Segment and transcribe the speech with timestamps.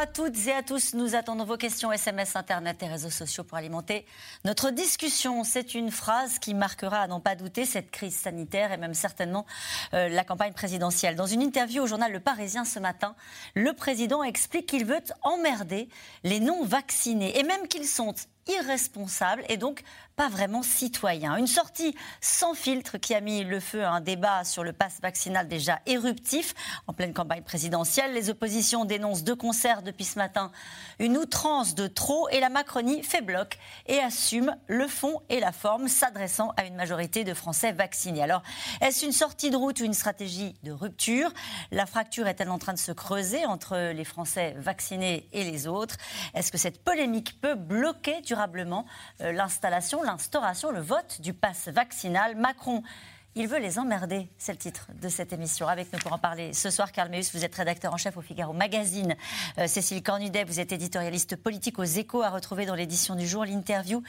[0.00, 0.94] À toutes et à tous.
[0.94, 4.06] Nous attendons vos questions SMS, Internet et réseaux sociaux pour alimenter
[4.46, 5.44] notre discussion.
[5.44, 9.44] C'est une phrase qui marquera, à n'en pas douter, cette crise sanitaire et même certainement
[9.92, 11.16] euh, la campagne présidentielle.
[11.16, 13.14] Dans une interview au journal Le Parisien ce matin,
[13.54, 15.90] le président explique qu'il veut emmerder
[16.24, 18.14] les non-vaccinés et même qu'ils sont
[18.58, 19.82] irresponsables et donc
[20.16, 21.36] pas vraiment citoyen.
[21.36, 25.00] Une sortie sans filtre qui a mis le feu à un débat sur le pass
[25.00, 26.54] vaccinal déjà éruptif
[26.86, 28.12] en pleine campagne présidentielle.
[28.12, 30.52] Les oppositions dénoncent de concert depuis ce matin
[30.98, 35.52] une outrance de trop et la Macronie fait bloc et assume le fond et la
[35.52, 38.22] forme s'adressant à une majorité de Français vaccinés.
[38.22, 38.42] Alors,
[38.82, 41.32] est-ce une sortie de route ou une stratégie de rupture?
[41.70, 45.96] La fracture est-elle en train de se creuser entre les Français vaccinés et les autres?
[46.34, 48.39] Est-ce que cette polémique peut bloquer durablement
[49.20, 52.36] euh, l'installation l'instauration, le vote du pass vaccinal.
[52.36, 52.82] Macron
[53.36, 55.68] il veut les emmerder, c'est le titre de cette émission.
[55.68, 58.22] Avec nous pour en parler ce soir, Karl Meus, vous êtes rédacteur en chef au
[58.22, 59.14] Figaro Magazine.
[59.58, 63.44] Euh, Cécile Cornudet, vous êtes éditorialiste politique aux Échos, à retrouver dans l'édition du jour
[63.44, 64.02] l'interview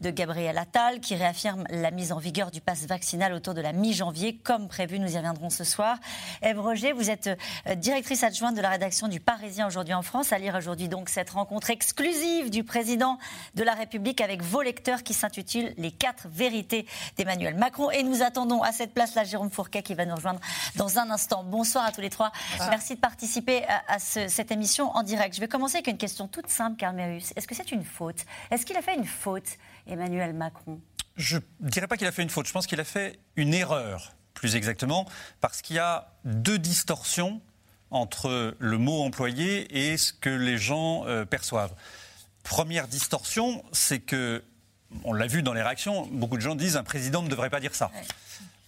[0.00, 3.72] de Gabriel Attal qui réaffirme la mise en vigueur du pass vaccinal autour de la
[3.72, 4.98] mi-janvier, comme prévu.
[4.98, 5.98] Nous y reviendrons ce soir.
[6.42, 7.28] Eve Roger, vous êtes
[7.66, 10.32] euh, directrice adjointe de la rédaction du Parisien aujourd'hui en France.
[10.32, 13.18] À lire aujourd'hui donc cette rencontre exclusive du président
[13.54, 16.86] de la République avec vos lecteurs qui s'intitule Les quatre vérités
[17.16, 17.90] d'Emmanuel Macron.
[17.90, 20.40] Et nous attendons à cette place-là Jérôme Fourquet qui va nous rejoindre
[20.76, 21.44] dans un instant.
[21.44, 22.32] Bonsoir à tous les trois.
[22.70, 25.34] Merci de participer à, cette émission en direct.
[25.34, 27.32] Je vais commencer avec une question toute simple, Carmérus.
[27.36, 28.24] Est-ce que c'est une faute?
[28.50, 29.58] Est-ce qu'il a fait une faute?
[29.86, 30.80] Emmanuel Macron
[31.16, 33.54] Je ne dirais pas qu'il a fait une faute, je pense qu'il a fait une
[33.54, 35.06] erreur, plus exactement,
[35.40, 37.40] parce qu'il y a deux distorsions
[37.90, 41.74] entre le mot employé et ce que les gens euh, perçoivent.
[42.42, 44.42] Première distorsion, c'est que,
[45.04, 47.60] on l'a vu dans les réactions, beaucoup de gens disent un président ne devrait pas
[47.60, 47.90] dire ça.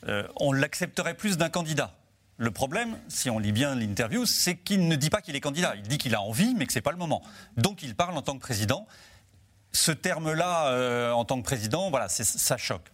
[0.09, 1.95] Euh, on l'accepterait plus d'un candidat.
[2.39, 5.75] Le problème, si on lit bien l'interview, c'est qu'il ne dit pas qu'il est candidat.
[5.77, 7.23] Il dit qu'il a envie, mais que ce n'est pas le moment.
[7.57, 8.87] Donc il parle en tant que président
[9.77, 12.87] ce terme-là, euh, en tant que président, voilà, ça choque.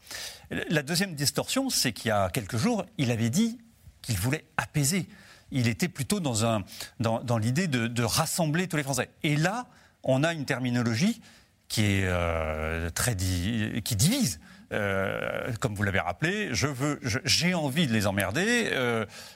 [0.69, 3.59] La deuxième distorsion, c'est qu'il y a quelques jours, il avait dit
[4.03, 5.07] qu'il voulait apaiser.
[5.53, 9.11] Il était plutôt dans, l'idée de, rassembler tous les Français.
[9.23, 9.67] Et là,
[10.03, 11.23] on a une terminologie
[11.69, 14.41] qui est euh, très qui divise.
[14.73, 18.71] Euh, comme vous l'avez rappelé, je veux, j'ai envie de les emmerder.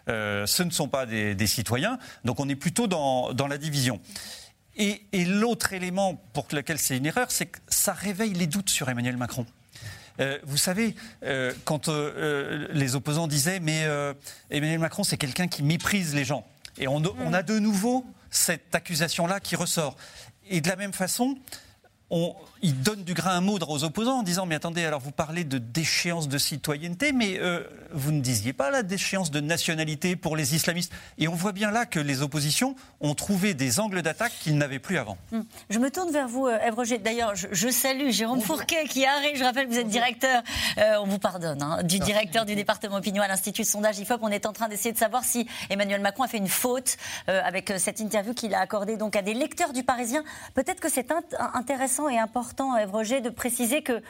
[0.07, 4.01] ce ne sont pas des, citoyens, donc on est plutôt dans la division.
[4.77, 8.89] Et, l'autre élément pour lequel c'est une erreur, c'est que ça réveille les doutes sur
[8.89, 9.47] Emmanuel Macron.
[10.21, 10.95] Euh, vous savez,
[11.25, 13.87] euh, quand euh, les opposants disaient mais
[14.51, 16.47] Emmanuel Macron c'est quelqu'un qui méprise les gens,
[16.79, 19.97] et on, on a de nouveau cette accusation-là qui ressort.
[20.49, 21.39] Et de la même façon,
[22.11, 25.43] il donne du grain à moudre aux opposants en disant mais attendez alors vous parlez
[25.43, 30.37] de déchéance de citoyenneté mais euh, vous ne disiez pas la déchéance de nationalité pour
[30.37, 30.93] les islamistes?
[31.19, 34.79] Et on voit bien là que les oppositions ont trouvé des angles d'attaque qu'ils n'avaient
[34.79, 35.19] plus avant.
[35.33, 35.45] Hum.
[35.69, 36.99] Je me tourne vers vous Ève Roger.
[36.99, 39.37] D'ailleurs je, salue Jérôme Fourquet qui arrive.
[39.37, 40.43] Je rappelle que vous êtes directeur,
[40.79, 44.21] euh, on vous pardonne, hein, du directeur du département opinion à l'Institut de sondage IFOP.
[44.23, 47.41] On est en train d'essayer de savoir si Emmanuel Macron a fait une faute euh,
[47.45, 50.23] avec cette interview qu'il a accordée donc à des lecteurs du Parisien.
[50.55, 51.13] Peut-être que c'est
[51.55, 54.03] intéressant et important, Ève Roger, de préciser que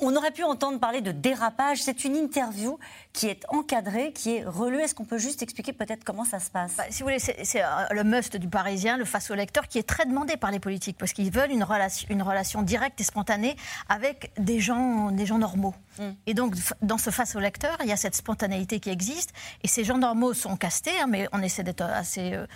[0.00, 1.82] on, aurait pu entendre parler de dérapage.
[1.82, 2.78] C'est une interview
[3.12, 4.80] qui est encadrée, qui est relue.
[4.80, 6.76] Est-ce qu'on peut juste expliquer peut-être comment ça se passe?
[6.76, 9.78] Bah, Si vous voulez, c'est euh, le must du Parisien, le face au lecteur, qui
[9.78, 13.04] est très demandé par les politiques parce qu'ils veulent une relation, une relation directe et
[13.04, 13.56] spontanée
[13.88, 15.74] avec des gens, des gens normaux.
[15.98, 16.02] Mm.
[16.26, 19.32] Et donc, dans ce face au lecteur, il y a cette spontanéité qui existe.
[19.62, 22.46] Et ces gens normaux sont castés, hein, mais on essaie d'être assez euh,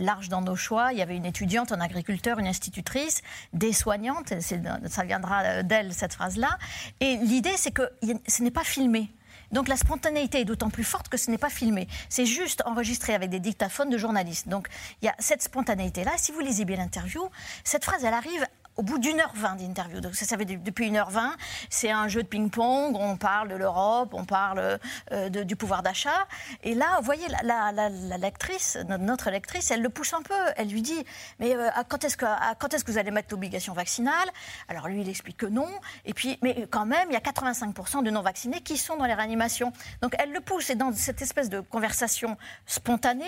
[0.00, 0.92] large dans nos choix.
[0.92, 4.34] Il y avait une étudiante, un agriculteur, une institutrice, des soignantes.
[4.40, 6.58] Ça viendra d'elle, cette phrase-là.
[7.00, 7.90] Et l'idée, c'est que
[8.26, 9.10] ce n'est pas filmé.
[9.52, 11.86] Donc la spontanéité est d'autant plus forte que ce n'est pas filmé.
[12.08, 14.48] C'est juste enregistré avec des dictaphones de journalistes.
[14.48, 14.68] Donc
[15.00, 16.12] il y a cette spontanéité-là.
[16.16, 17.28] Si vous lisez bien l'interview,
[17.64, 18.46] cette phrase, elle arrive
[18.76, 20.00] au bout d'une heure vingt d'interview.
[20.00, 21.36] Donc ça, ça fait depuis une heure vingt.
[21.70, 22.96] C'est un jeu de ping-pong.
[22.98, 24.78] On parle de l'Europe, on parle
[25.12, 26.26] euh, du pouvoir d'achat.
[26.62, 27.88] Et là, vous voyez, la,
[28.18, 30.34] lectrice, notre lectrice, elle le pousse un peu.
[30.56, 31.04] Elle lui dit
[31.38, 32.26] Mais euh, quand est-ce que,
[32.58, 34.28] quand est-ce que vous allez mettre l'obligation vaccinale?
[34.68, 35.68] Alors lui, il explique que non.
[36.04, 39.14] Et puis, mais quand même, il y a 85% de non-vaccinés qui sont dans les
[39.14, 39.72] réanimations.
[40.00, 40.70] Donc elle le pousse.
[40.70, 42.36] Et dans cette espèce de conversation
[42.66, 43.24] spontanée,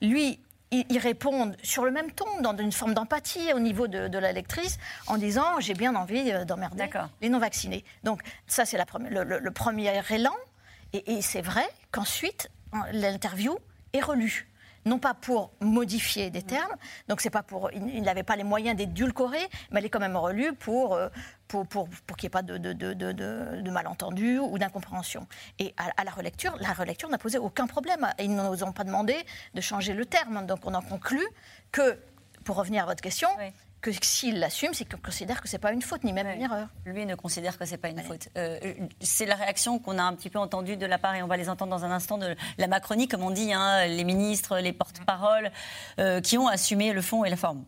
[0.00, 4.32] lui, ils, répondent sur le même ton, dans une forme d'empathie au niveau de, la
[4.32, 6.88] lectrice, en disant j'ai bien envie euh, d'emmerder
[7.20, 7.84] les non-vaccinés.
[8.04, 8.78] Donc ça, c'est
[9.10, 10.34] le, le, premier élan.
[10.92, 12.50] Et, et c'est vrai qu'ensuite,
[12.92, 13.58] l'interview
[13.92, 14.48] est relue.
[14.84, 16.74] Non pas pour modifier des termes,
[17.08, 20.16] donc c'est pas pour, il, n'avait pas les moyens d'édulcorer, mais elle est quand même
[20.16, 21.08] relue pour, euh,
[21.46, 25.26] pour, pour, qu'il n'y ait pas de, de, de, de malentendus ou d'incompréhension.
[25.58, 28.08] Et à, la relecture, la relecture n'a posé aucun problème.
[28.18, 29.16] Ils ne nous ont pas demandé
[29.54, 30.46] de changer le terme.
[30.46, 31.26] Donc on en conclut
[31.72, 31.98] que,
[32.44, 33.28] pour revenir à votre question,
[33.80, 36.42] que s'il l'assume, c'est qu'il considère que ce n'est pas une faute, ni même une
[36.42, 36.68] erreur.
[36.84, 38.28] Lui ne considère que ce n'est pas une faute.
[38.36, 38.58] Euh,
[39.00, 41.36] c'est la réaction qu'on a un petit peu entendue de la part, et on va
[41.36, 44.72] les entendre dans un instant, de la Macronie, comme on dit, hein, les ministres, les
[44.72, 45.50] porte-paroles,
[46.00, 47.64] euh, qui ont assumé le fond et la forme.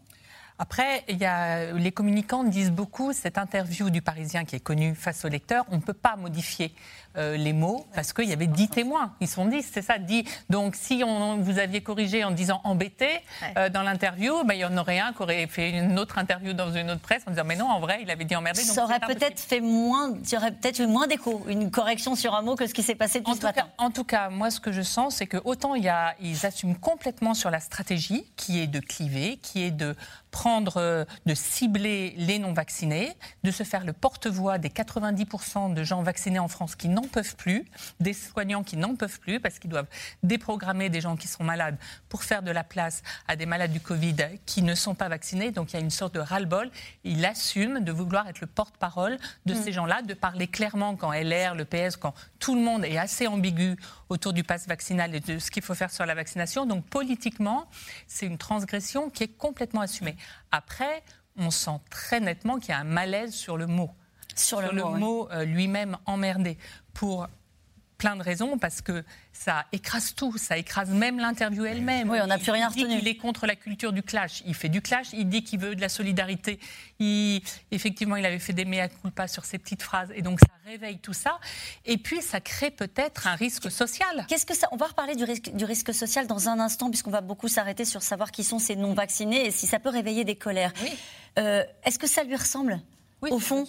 [0.63, 4.95] Après, il y a, les communicants disent beaucoup, cette interview du Parisien qui est connue
[4.95, 6.75] face au lecteur, on ne peut pas modifier
[7.17, 9.15] euh, les mots parce qu'il y avait dix témoins.
[9.21, 10.23] Ils sont dix, c'est ça, dix.
[10.51, 13.09] Donc si on, vous aviez corrigé en disant embêté
[13.57, 16.53] euh, dans l'interview, ben, il y en aurait un qui aurait fait une autre interview
[16.53, 18.61] dans une autre presse en disant mais non, en vrai, il avait dit emmerdé.
[18.61, 22.55] ça aurait peut-être fait moins, aurait peut-être eu moins d'écho, une correction sur un mot
[22.55, 23.67] que ce qui s'est passé depuis en ce matin.
[23.79, 26.45] en tout cas, moi, ce que je sens, c'est que autant il y a, ils
[26.45, 29.97] assument complètement sur la stratégie qui est de cliver, qui est de
[30.31, 33.13] prendre, euh, de cibler les non-vaccinés,
[33.45, 37.37] de se faire le porte-voix des 90% de gens vaccinés en France qui n'en peuvent
[37.37, 37.65] plus,
[38.01, 39.89] des soignants qui n'en peuvent plus parce qu'ils doivent
[40.23, 41.77] déprogrammer des gens qui sont malades
[42.09, 44.17] pour faire de la place à des malades du Covid
[44.47, 45.51] qui ne sont pas vaccinés.
[45.51, 46.71] Donc il y a une sorte de ras-le-bol.
[47.05, 49.63] Il assume de vouloir être le porte-parole de mm.
[49.63, 53.27] ces gens-là, de parler clairement quand LR, le PS, quand tout le monde est assez
[53.27, 53.77] ambigu
[54.09, 56.67] autour du pass vaccinal et de ce qu'il faut faire sur la vaccination.
[56.67, 57.69] Donc politiquement,
[58.07, 60.17] c'est une transgression qui est complètement assumée.
[60.51, 61.03] Après,
[61.37, 63.91] on sent très nettement qu'il y a un malaise sur le mot.
[64.37, 66.57] Sur, le, mot, euh, lui-même emmerdé.
[66.95, 67.29] Pour
[68.01, 69.05] plein de raisons, parce que
[69.35, 72.09] ça écrase tout, ça écrase même l'interview elle-même.
[72.09, 72.97] Oui, on n'a plus rien retenu.
[72.99, 74.43] Il est contre la culture du clash.
[74.47, 76.59] Il fait du clash, il dit qu'il veut de la solidarité.
[76.99, 80.47] Il, effectivement, il avait fait des mea culpa sur ces petites phrases, et donc ça
[80.65, 81.39] réveille tout ça.
[81.85, 84.25] Et puis, ça crée peut-être un risque social.
[84.29, 87.11] Qu'est-ce que ça On va reparler du risque, du risque social dans un instant, puisqu'on
[87.11, 90.37] va beaucoup s'arrêter sur savoir qui sont ces non-vaccinés et si ça peut réveiller des
[90.37, 90.73] colères.
[91.39, 92.81] Euh, est-ce que ça lui ressemble,
[93.21, 93.67] au fond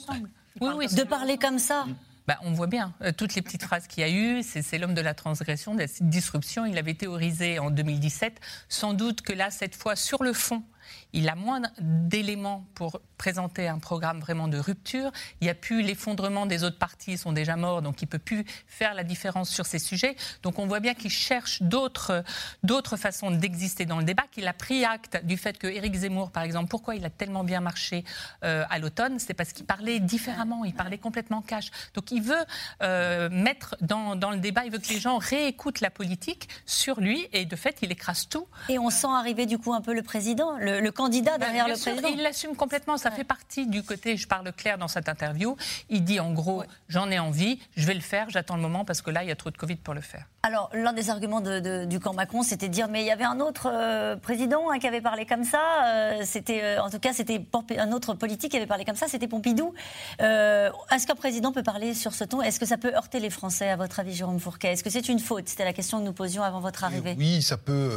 [0.60, 1.86] oui, oui, de parler comme ça
[2.28, 4.44] bah, on voit bien euh, toutes les petites phrases qu'il y a eu.
[4.44, 6.66] C'est l'homme de la transgression, de la disruption.
[6.66, 8.40] Il avait théorisé en 2017.
[8.70, 10.64] Sans doute que là, cette fois, sur le fond,
[11.14, 15.12] il a moins d'éléments pour présenter un programme vraiment de rupture.
[15.40, 18.10] Il n'y a plus l'effondrement des autres partis, ils sont déjà morts, donc il ne
[18.10, 20.16] peut plus faire la différence sur ces sujets.
[20.42, 22.24] Donc on voit bien qu'il cherche d'autres
[22.98, 26.44] façons d'exister dans le débat, qu'il a pris acte du fait que Éric Zemmour, par
[26.44, 28.04] exemple, pourquoi il a tellement bien marché
[28.44, 31.70] euh, à l'automne, c'est parce qu'il parlait différemment, il parlait complètement cash.
[31.94, 32.44] Donc il veut
[32.82, 37.00] euh, mettre dans, dans, le débat, il veut que les gens réécoutent la politique sur
[37.00, 38.48] lui, et de fait, il écrase tout.
[38.70, 41.68] Et on sent arriver du coup un peu le président, le, le candidat bah, derrière
[41.68, 42.08] le président.
[42.10, 45.58] Il l'assume complètement, ça fait partie du côté, je parle clair dans cette interview,
[45.90, 49.02] il dit en gros, j'en ai envie, je vais le faire, j'attends le moment parce
[49.02, 50.26] que là, il y a trop de Covid pour le faire.
[50.44, 53.40] Alors, l'un des arguments du camp Macron, c'était de dire, mais il y avait un
[53.40, 57.14] autre euh, président hein, qui avait parlé comme ça, euh, c'était, euh, en tout cas,
[57.14, 57.46] c'était
[57.78, 59.76] un autre politique qui avait parlé comme ça, c'était Pompidou.
[60.20, 62.42] Est-ce qu'un président peut parler sur ce ton?
[62.42, 64.70] Est-ce que ça peut heurter les Français, à votre avis, Jérôme Fourquet?
[64.70, 65.48] Est-ce que c'est une faute?
[65.48, 67.16] C'était la question que nous posions avant votre arrivée.
[67.20, 67.92] Oui, ça peut,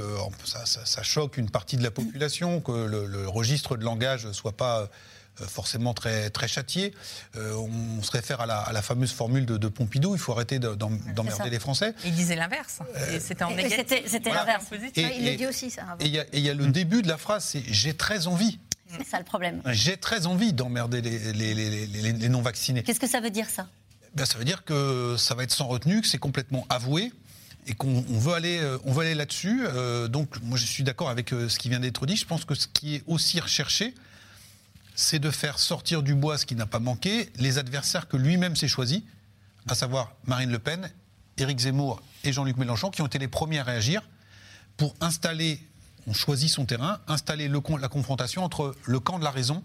[0.44, 4.52] ça, ça, choque une partie de la population, que le, le registre de langage soit
[4.52, 4.90] pas
[5.36, 6.94] forcément très, très châtié.
[7.36, 11.58] Euh, on se réfère à la, fameuse formule de, Pompidou, il faut arrêter d'emmerder les
[11.58, 11.94] Français.
[12.04, 14.02] Il disait l'inverse, euh, c'était en négatif.
[14.06, 14.66] C'était l'inverse.
[14.96, 15.82] Il le dit aussi, ça.
[16.00, 18.58] Et il y, a le début de la phrase, c'est «j'ai très envie».
[18.96, 19.60] C'est ça le problème.
[19.66, 22.85] J'ai très envie d'emmerder les, les, non-vaccinés.
[22.85, 23.66] Qu'est-ce que ça veut dire, ça
[24.14, 27.12] ben, Ça veut dire que ça va être sans retenue, que c'est complètement avoué
[27.66, 29.64] et qu'on veut aller, on veut aller là-dessus.
[30.09, 32.16] donc, moi, je suis d'accord avec ce qui vient d'être dit.
[32.16, 33.94] Je pense que ce qui est aussi recherché,
[34.94, 38.56] c'est de faire sortir du bois ce qui n'a pas manqué, les adversaires que lui-même
[38.56, 39.04] s'est choisi,
[39.68, 40.90] à savoir Marine Le Pen,
[41.36, 44.02] Éric Zemmour et Jean-Luc Mélenchon, qui ont été les premiers à réagir
[44.76, 45.60] pour installer,
[46.06, 49.62] on choisit son terrain, installer le, la confrontation entre le camp de la raison,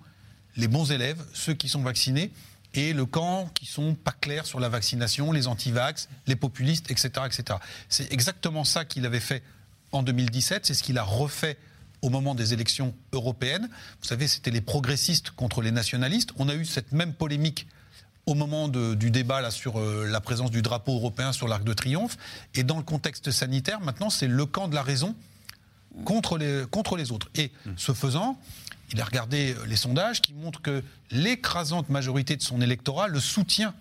[0.55, 2.31] les bons élèves, ceux qui sont vaccinés,
[2.73, 7.25] et le camp qui sont pas clairs sur la vaccination, les anti-vax, les populistes, etc.
[7.25, 7.59] etc.
[7.87, 9.43] C'est exactement ça qu'il avait fait
[9.91, 11.57] en 2017, c'est ce qu'il a refait
[12.01, 13.69] au moment des élections européennes.
[14.01, 16.31] Vous savez, c'était les progressistes contre les nationalistes.
[16.37, 17.67] On a eu cette même polémique
[18.25, 21.73] au moment du débat là, sur euh, la présence du drapeau européen sur l'Arc de
[21.73, 22.17] Triomphe.
[22.53, 25.15] Et dans le contexte sanitaire, maintenant, c'est le camp de la raison
[26.05, 27.29] contre les, contre les autres.
[27.35, 27.71] Et mmh.
[27.75, 28.39] ce faisant,
[28.91, 33.73] il a regardé les sondages qui montrent que l'écrasante majorité de son électorat le soutient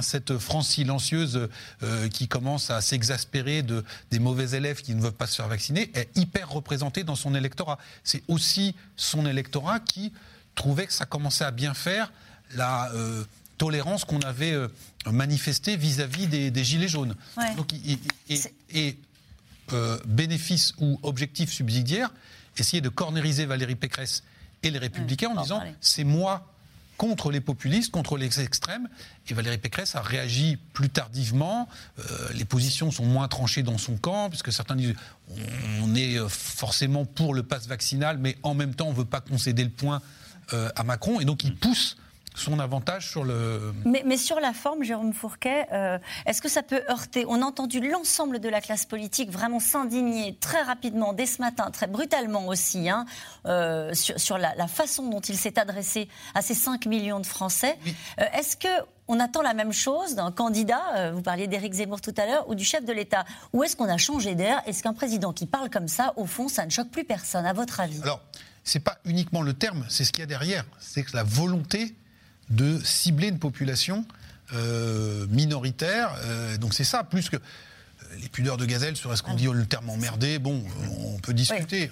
[0.00, 1.48] cette France silencieuse
[1.82, 5.48] euh, qui commence à s'exaspérer de, des mauvais élèves qui ne veulent pas se faire
[5.48, 7.78] vacciner est hyper représentée dans son électorat.
[8.04, 10.12] C'est aussi son électorat qui
[10.54, 12.12] trouvait que ça commençait à bien faire
[12.54, 13.24] la euh,
[13.58, 14.68] tolérance qu'on avait euh,
[15.10, 17.14] manifestée vis-à-vis des, Gilets jaunes.
[18.70, 18.96] et,
[19.74, 22.10] euh, bénéfice ou objectif subsidiaire,
[22.56, 24.22] essayer de cornériser Valérie Pécresse
[24.62, 26.46] et les Républicains en disant c'est moi
[26.98, 28.88] contre les populistes, contre les extrêmes.
[29.28, 31.68] Et Valérie Pécresse a réagi plus tardivement.
[31.98, 32.02] Euh,
[32.34, 34.94] les positions sont moins tranchées dans son camp, puisque certains disent
[35.82, 39.20] on est forcément pour le pass vaccinal, mais en même temps on ne veut pas
[39.20, 40.02] concéder le point
[40.52, 41.20] euh, à Macron.
[41.20, 41.96] Et donc il pousse
[42.38, 43.74] son avantage sur le.
[43.84, 47.86] Mais, sur la forme, Jérôme Fourquet, euh, est-ce que ça peut heurter On a entendu
[47.86, 52.88] l'ensemble de la classe politique vraiment s'indigner très rapidement, dès ce matin, très brutalement aussi,
[52.88, 53.06] hein,
[53.46, 57.78] euh, sur, la, façon dont il s'est adressé à ces 5 millions de Français.
[58.20, 58.68] Euh, est-ce que
[59.10, 62.54] on attend la même chose d'un candidat, vous parliez d'Éric Zemmour tout à l'heure, ou
[62.54, 63.24] du chef de l'État?
[63.54, 64.60] Ou est-ce qu'on a changé d'air?
[64.66, 67.54] Est-ce qu'un président qui parle comme ça, au fond, ça ne choque plus personne, à
[67.54, 68.02] votre avis?
[68.02, 68.20] Alors,
[68.64, 70.66] c'est pas uniquement le terme, c'est ce qu'il y a derrière.
[70.78, 71.96] C'est que la volonté
[72.50, 74.04] de cibler une population
[74.54, 76.14] euh, minoritaire.
[76.24, 77.40] Euh, donc c'est ça, plus que euh,
[78.20, 80.64] les pudeurs de gazelle sur est-ce qu'on dit le terme emmerdé, bon,
[81.04, 81.90] on peut discuter.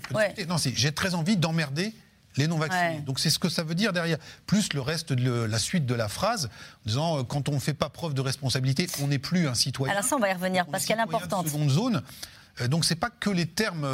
[0.48, 1.94] Non, j'ai très envie d'emmerder
[2.36, 3.00] les non-vaccinés.
[3.00, 4.18] Donc c'est ce que ça veut dire derrière.
[4.46, 7.74] Plus le reste de la suite de la phrase, en disant quand on ne fait
[7.74, 9.92] pas preuve de responsabilité, on n'est plus un citoyen.
[9.92, 11.46] Alors ça, on va y revenir parce qu'elle est importante.
[11.46, 12.02] Seconde zone.
[12.68, 13.86] Donc c'est pas que les termes.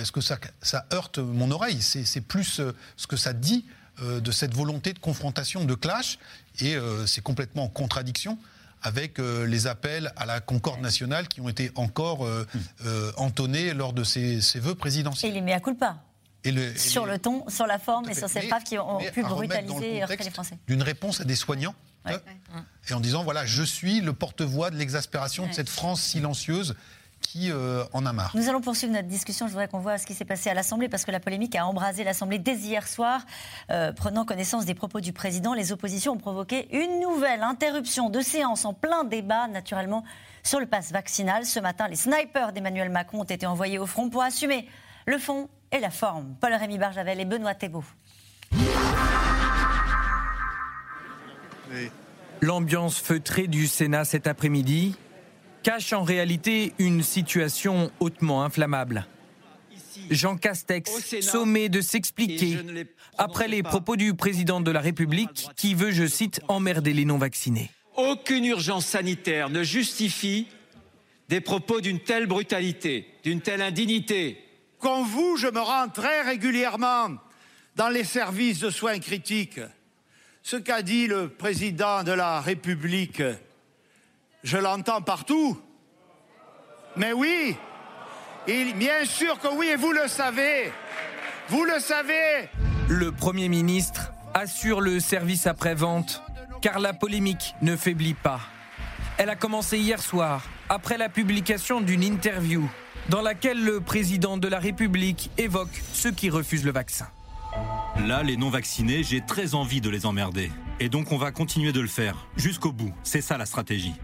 [0.00, 2.62] Est-ce que ça, ça heurte mon oreille C'est plus
[2.96, 6.18] ce que ça dit euh, de cette volonté de confrontation, de clash,
[6.60, 8.38] et euh, c'est complètement en contradiction
[8.82, 12.28] avec euh, les appels à la concorde nationale qui ont été encore
[13.16, 15.32] entonnés lors de ces, vœux présidentiels.
[15.32, 15.96] Et les mea culpa
[16.44, 19.22] et le, sur le ton, sur la forme et sur ces phrases qui ont pu
[19.22, 20.58] brutaliser et heurter les Français.
[20.68, 21.74] D'une réponse à des soignants.
[22.04, 22.20] Hein,
[22.88, 26.74] et en disant voilà, je suis le porte-voix de l'exaspération de cette France silencieuse
[27.30, 28.30] qui euh, en a marre.
[28.34, 29.46] Nous allons poursuivre notre discussion.
[29.46, 31.66] Je voudrais qu'on voit ce qui s'est passé à l'Assemblée parce que la polémique a
[31.66, 33.20] embrasé l'Assemblée dès hier soir.
[33.70, 38.22] Euh, prenant connaissance des propos du président, les oppositions ont provoqué une nouvelle interruption de
[38.22, 40.04] séance en plein débat, naturellement,
[40.42, 41.44] sur le pass vaccinal.
[41.44, 44.66] Ce matin, les snipers d'Emmanuel Macron ont été envoyés au front pour assumer
[45.04, 46.34] le fond et la forme.
[46.40, 47.84] Paul-Rémy Barjavel et Benoît Thébault.
[52.40, 54.96] L'ambiance feutrée du Sénat cet après-midi
[55.68, 59.06] cache en réalité une situation hautement inflammable.
[60.08, 62.56] Jean Castex, sommé de s'expliquer
[63.18, 67.70] après les propos du président de la République qui veut, je cite, emmerder les non-vaccinés.
[67.98, 70.46] Aucune urgence sanitaire ne justifie
[71.28, 74.42] des propos d'une telle brutalité, d'une telle indignité.
[74.78, 77.10] Comme vous, je me rends très régulièrement
[77.76, 79.60] dans les services de soins critiques.
[80.42, 83.22] Ce qu'a dit le président de la République
[84.42, 85.60] je l'entends partout.
[86.96, 87.56] Mais oui,
[88.46, 90.72] bien sûr que oui, et vous le savez.
[91.48, 92.48] Vous le savez.
[92.88, 96.22] Le Premier ministre assure le service après-vente,
[96.60, 98.40] car la polémique ne faiblit pas.
[99.16, 102.68] Elle a commencé hier soir, après la publication d'une interview
[103.08, 107.08] dans laquelle le président de la République évoque ceux qui refusent le vaccin.
[108.06, 110.52] Là, les non-vaccinés, j'ai très envie de les emmerder.
[110.78, 112.92] Et donc on va continuer de le faire, jusqu'au bout.
[113.02, 113.94] C'est ça la stratégie.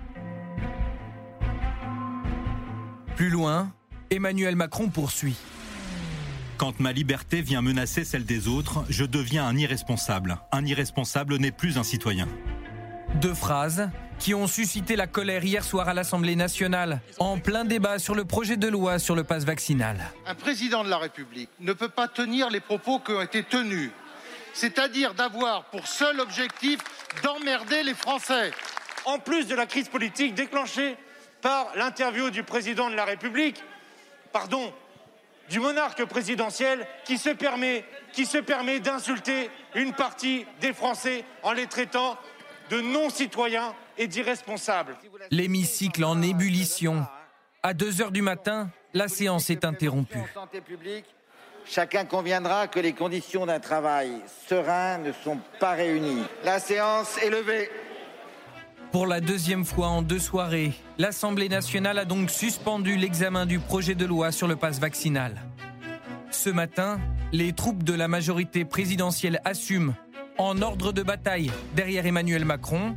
[3.16, 3.72] Plus loin,
[4.10, 5.36] Emmanuel Macron poursuit.
[6.56, 10.38] Quand ma liberté vient menacer celle des autres, je deviens un irresponsable.
[10.50, 12.26] Un irresponsable n'est plus un citoyen.
[13.20, 18.00] Deux phrases qui ont suscité la colère hier soir à l'Assemblée nationale, en plein débat
[18.00, 19.96] sur le projet de loi sur le passe vaccinal.
[20.26, 23.90] Un président de la République ne peut pas tenir les propos qui ont été tenus,
[24.54, 26.80] c'est-à-dire d'avoir pour seul objectif
[27.22, 28.50] d'emmerder les Français.
[29.04, 30.96] En plus de la crise politique déclenchée
[31.44, 33.62] par l'interview du président de la République,
[34.32, 34.72] pardon,
[35.50, 37.84] du monarque présidentiel qui se permet,
[38.14, 42.16] qui se permet d'insulter une partie des Français en les traitant
[42.70, 44.96] de non-citoyens et d'irresponsables.
[45.30, 47.04] L'hémicycle en ébullition.
[47.62, 50.24] À 2 heures du matin, la séance est interrompue.
[51.66, 54.12] Chacun conviendra que les conditions d'un travail
[54.48, 56.24] serein ne sont pas réunies.
[56.42, 57.70] La séance est levée.
[58.94, 63.96] Pour la deuxième fois en deux soirées, l'Assemblée nationale a donc suspendu l'examen du projet
[63.96, 65.42] de loi sur le passe vaccinal.
[66.30, 67.00] Ce matin,
[67.32, 69.94] les troupes de la majorité présidentielle assument,
[70.38, 72.94] en ordre de bataille derrière Emmanuel Macron,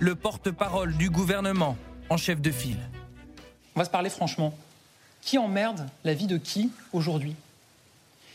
[0.00, 1.76] le porte-parole du gouvernement
[2.10, 2.80] en chef de file.
[3.76, 4.52] On va se parler franchement.
[5.22, 7.36] Qui emmerde la vie de qui aujourd'hui?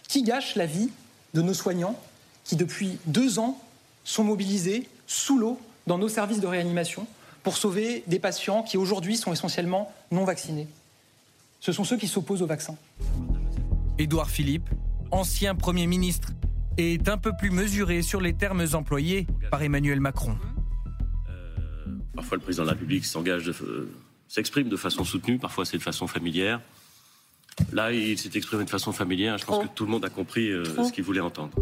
[0.07, 0.89] Qui gâche la vie
[1.33, 2.00] de nos soignants
[2.45, 3.62] qui, depuis deux ans,
[4.05, 7.07] sont mobilisés sous l'eau dans nos services de réanimation
[7.43, 10.67] pour sauver des patients qui aujourd'hui sont essentiellement non vaccinés.
[11.59, 12.75] Ce sont ceux qui s'opposent au vaccin.
[13.97, 14.69] Édouard Philippe,
[15.11, 16.29] ancien Premier ministre,
[16.77, 20.37] est un peu plus mesuré sur les termes employés par Emmanuel Macron.
[21.29, 21.55] Euh,
[22.15, 23.89] parfois le président de la République s'engage, euh,
[24.27, 26.59] s'exprime de façon soutenue, parfois c'est de façon familière.
[27.71, 29.37] Là, il s'est exprimé de façon familière.
[29.37, 31.53] Je pense que tout le monde a compris euh, ce qu'il voulait entendre.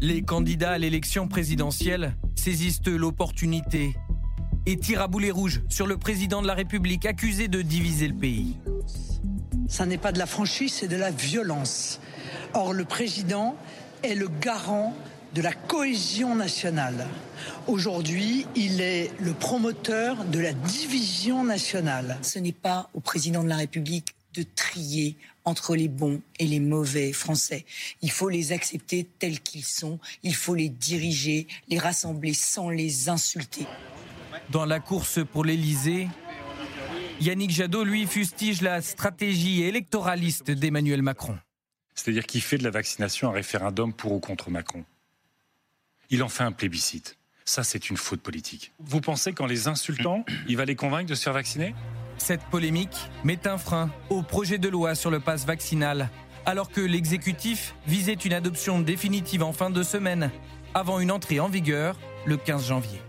[0.00, 3.96] Les candidats à l'élection présidentielle saisissent l'opportunité
[4.64, 8.14] et tirent à boulet rouges sur le président de la République accusé de diviser le
[8.14, 8.56] pays.
[9.68, 12.00] Ça n'est pas de la franchise, c'est de la violence.
[12.54, 13.56] Or, le président
[14.04, 14.94] est le garant
[15.34, 17.08] de la cohésion nationale.
[17.66, 22.18] Aujourd'hui, il est le promoteur de la division nationale.
[22.22, 26.60] Ce n'est pas au président de la République de trier entre les bons et les
[26.60, 27.64] mauvais Français.
[28.02, 33.08] Il faut les accepter tels qu'ils sont, il faut les diriger, les rassembler sans les
[33.08, 33.66] insulter.
[34.50, 36.08] Dans la course pour l'Élysée,
[37.20, 41.36] Yannick Jadot, lui, fustige la stratégie électoraliste d'Emmanuel Macron.
[41.96, 44.84] C'est-à-dire qu'il fait de la vaccination un référendum pour ou contre Macron.
[46.10, 47.16] Il en fait un plébiscite.
[47.44, 48.72] Ça, c'est une faute politique.
[48.78, 51.74] Vous pensez qu'en les insultant, il va les convaincre de se faire vacciner?
[52.18, 56.10] Cette polémique met un frein au projet de loi sur le passe vaccinal,
[56.44, 60.30] alors que l'exécutif visait une adoption définitive en fin de semaine,
[60.74, 61.96] avant une entrée en vigueur
[62.26, 63.00] le 15 janvier.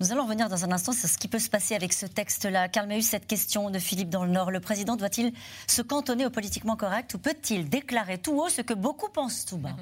[0.00, 2.68] Nous allons revenir dans un instant sur ce qui peut se passer avec ce texte-là.
[2.68, 4.50] Karl eu cette question de Philippe dans le Nord.
[4.50, 5.32] Le président doit-il
[5.68, 9.58] se cantonner au politiquement correct ou peut-il déclarer tout haut ce que beaucoup pensent tout
[9.58, 9.76] bas?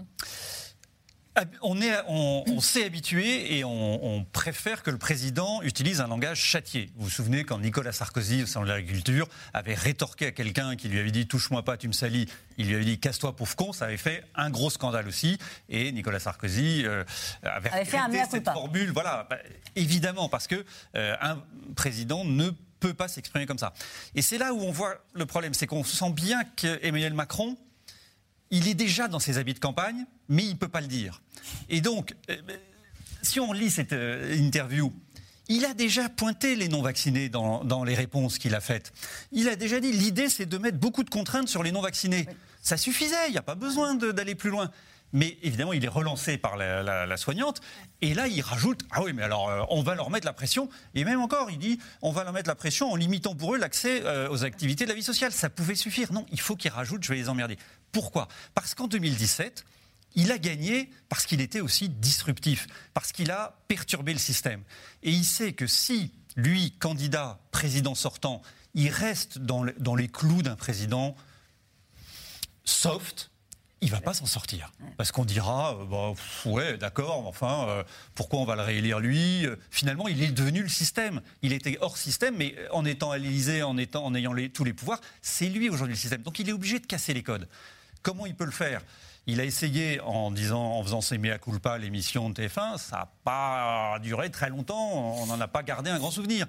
[1.63, 6.91] On, est, on, s'est habitué et on, préfère que le président utilise un langage châtié.
[6.97, 10.89] Vous vous souvenez quand Nicolas Sarkozy, au sein de l'agriculture, avait rétorqué à quelqu'un qui
[10.89, 13.73] lui avait dit touche-moi pas, tu me salis, il lui avait dit casse-toi pauvre con,
[13.73, 15.39] ça avait fait un gros scandale aussi.
[15.69, 17.05] Et Nicolas Sarkozy euh,
[17.43, 18.91] avait, avait fait un cette formule.
[18.93, 19.39] Voilà, bah,
[19.77, 20.65] évidemment, parce que
[20.97, 21.39] euh, un
[21.75, 23.73] président ne peut pas s'exprimer comme ça.
[24.15, 27.57] Et c'est là où on voit le problème, c'est qu'on sent bien qu'Emmanuel Macron
[28.53, 31.23] il est déjà dans ses habits de campagne, mais il ne peut pas le dire.
[31.69, 32.37] Et donc, euh,
[33.23, 34.93] si on lit cette euh, interview,
[35.49, 38.93] il a déjà pointé les non-vaccinés dans, les réponses qu'il a faites.
[39.33, 42.27] Il a déjà dit l'idée, c'est de mettre beaucoup de contraintes sur les non-vaccinés.
[42.63, 44.71] Ça suffisait, il n'y a pas besoin d'aller plus loin.
[45.13, 47.61] Mais évidemment, il est relancé par la, soignante.
[48.01, 50.69] Et là, il rajoute Ah oui, mais alors, euh, on va leur mettre la pression.
[50.95, 53.59] Et même encore, il dit On va leur mettre la pression en limitant pour eux
[53.59, 55.33] l'accès aux activités de la vie sociale.
[55.33, 56.13] Ça pouvait suffire.
[56.13, 57.59] Non, il faut qu'il rajoute Je vais les emmerder.
[57.93, 58.29] Pourquoi?
[58.55, 59.65] Parce qu'en 2017,
[60.15, 64.63] il a gagné parce qu'il était aussi disruptif, parce qu'il a perturbé le système.
[65.03, 68.43] Et il sait que si, lui, candidat, président sortant,
[68.75, 71.17] il reste dans, les clous d'un président
[72.65, 73.31] soft,
[73.83, 74.73] il va pas s'en sortir.
[74.97, 76.13] Parce qu'on dira, euh, bah,
[76.47, 77.83] ouais, d'accord, enfin, euh,
[78.15, 81.21] pourquoi on va le réélire lui Finalement, il est devenu le système.
[81.43, 85.01] Il était hors système, mais en étant à l'Élysée, en, en ayant tous les pouvoirs,
[85.21, 86.23] c'est lui aujourd'hui le système.
[86.23, 87.49] Donc il est obligé de casser les codes.
[88.03, 88.83] Comment il peut le faire?
[89.29, 93.13] Il a essayé en disant, en faisant ses mea culpa l'émission de TF1, ça n'a
[93.23, 96.47] pas duré très longtemps, on n'en a pas gardé un grand souvenir.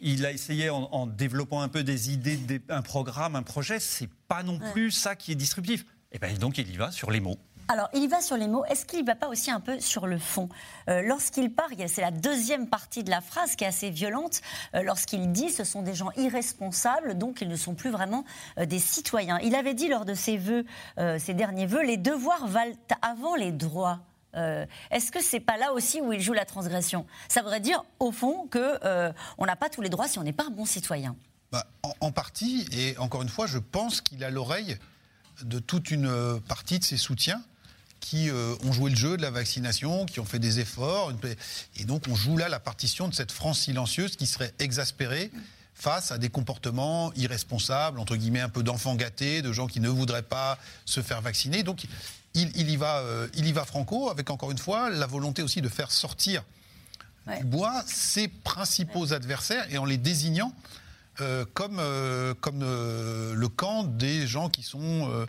[0.00, 4.42] Il a essayé en, développant un peu des idées, un programme, un projet, c'est pas
[4.42, 5.84] non plus ça qui est disruptif.
[6.16, 7.36] Et bien donc il y va sur les mots.
[7.68, 8.64] Alors, il va sur les mots.
[8.66, 10.48] Est-ce qu'il ne va pas aussi un peu sur le fond?
[10.88, 14.40] Euh, Lorsqu'il part, c'est la deuxième partie de la phrase qui est assez violente.
[14.74, 18.24] Euh, lorsqu'il dit ce sont des gens irresponsables, donc ils ne sont plus vraiment
[18.56, 19.38] euh, des citoyens.
[19.42, 20.64] Il avait dit lors de ses vœux,
[21.18, 24.00] ses derniers vœux, les devoirs valent avant les droits.
[24.90, 27.06] Est-ce que c'est pas là aussi où il joue la transgression?
[27.28, 30.32] Ça voudrait dire, au fond, que on n'a pas tous les droits si on n'est
[30.32, 31.16] pas un bon citoyen.
[31.52, 31.66] Bah,
[32.00, 34.78] en, partie, et encore une fois, je pense qu'il a l'oreille
[35.42, 37.42] de toute une partie de ses soutiens
[38.00, 41.12] qui euh, ont joué le jeu de la vaccination, qui ont fait des efforts.
[41.76, 45.30] Et donc on joue là la partition de cette France silencieuse qui serait exaspérée
[45.74, 49.88] face à des comportements irresponsables, entre guillemets un peu d'enfants gâtés, de gens qui ne
[49.88, 51.64] voudraient pas se faire vacciner.
[51.64, 51.84] Donc
[52.34, 55.60] il, y, va, euh, il y va franco, avec encore une fois la volonté aussi
[55.60, 56.44] de faire sortir
[57.38, 60.52] du bois ses principaux adversaires et en les désignant
[61.20, 65.26] euh, comme, euh, euh, le camp des gens qui sont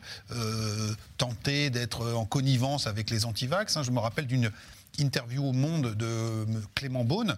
[1.17, 3.77] tentés d'être en connivence avec les antivax.
[3.77, 3.83] Hein.
[3.83, 4.51] Je me rappelle d'une
[4.99, 6.45] interview au Monde de
[6.75, 7.37] Clément Beaune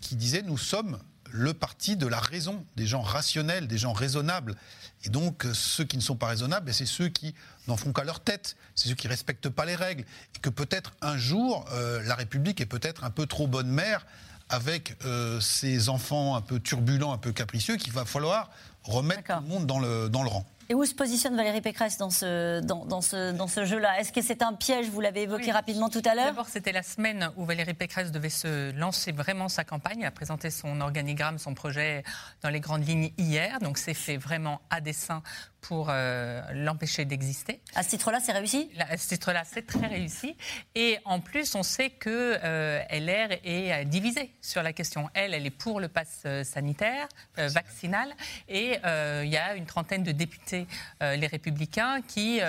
[0.00, 0.98] qui disait Nous sommes
[1.32, 4.56] le parti de la raison, des gens rationnels, des gens raisonnables.
[5.04, 7.34] Et donc, ceux qui ne sont pas raisonnables, ben, c'est ceux qui
[7.68, 10.04] n'en font qu'à leur tête, c'est ceux qui ne respectent pas les règles.
[10.34, 11.66] Et que peut-être un jour,
[12.04, 14.06] la République est peut-être un peu trop bonne mère
[14.50, 18.50] avec euh, ces enfants un peu turbulents, un peu capricieux, qu'il va falloir
[18.84, 20.44] remettre tout le monde dans le, dans le rang.
[20.68, 23.98] Et où se positionne Valérie Pécresse dans ce, dans, dans ce, dans ce jeu-là?
[23.98, 24.88] Est-ce que c'est un piège?
[24.88, 26.26] Vous l'avez évoqué rapidement tout à l'heure.
[26.26, 30.48] D'abord, c'était la semaine où Valérie Pécresse devait se lancer vraiment sa campagne, a présenté
[30.48, 32.04] son organigramme, son projet
[32.42, 33.58] dans les grandes lignes hier.
[33.58, 35.24] Donc, c'est fait vraiment à dessein
[35.60, 37.60] pour euh, l'empêcher d'exister.
[37.74, 38.70] À ce titre-là, c'est réussi?
[38.78, 40.36] À ce titre-là, c'est très réussi.
[40.74, 45.08] Et en plus, on sait que euh, LR est euh, divisée sur la question.
[45.14, 48.14] Elle, elle est pour le pass sanitaire, vaccinal,
[48.48, 48.78] et
[49.22, 50.66] il y a une trentaine de députés,
[51.00, 52.40] les Républicains, qui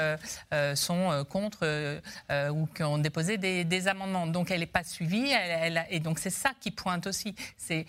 [0.76, 2.02] sont contre
[2.50, 4.28] ou qui ont déposé des, amendements.
[4.28, 7.36] Donc, elle n'est pas suivie, elle, et donc c'est ça qui pointe aussi.
[7.58, 7.86] C'est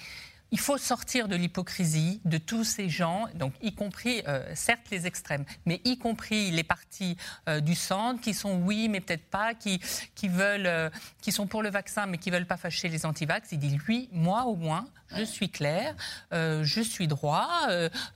[0.53, 5.07] il faut sortir de l'hypocrisie de tous ces gens, donc y compris, euh, certes, les
[5.07, 7.17] extrêmes, mais y compris les partis
[7.49, 9.81] euh, du centre qui sont oui, mais peut-être pas, qui,
[10.15, 10.91] qui veulent, euh,
[11.23, 13.51] qui sont pour le vaccin, mais qui veulent pas fâcher les antivax.
[13.53, 14.85] Il dit lui, moi au moins,
[15.17, 15.95] je suis clair,
[16.31, 17.49] je suis droit,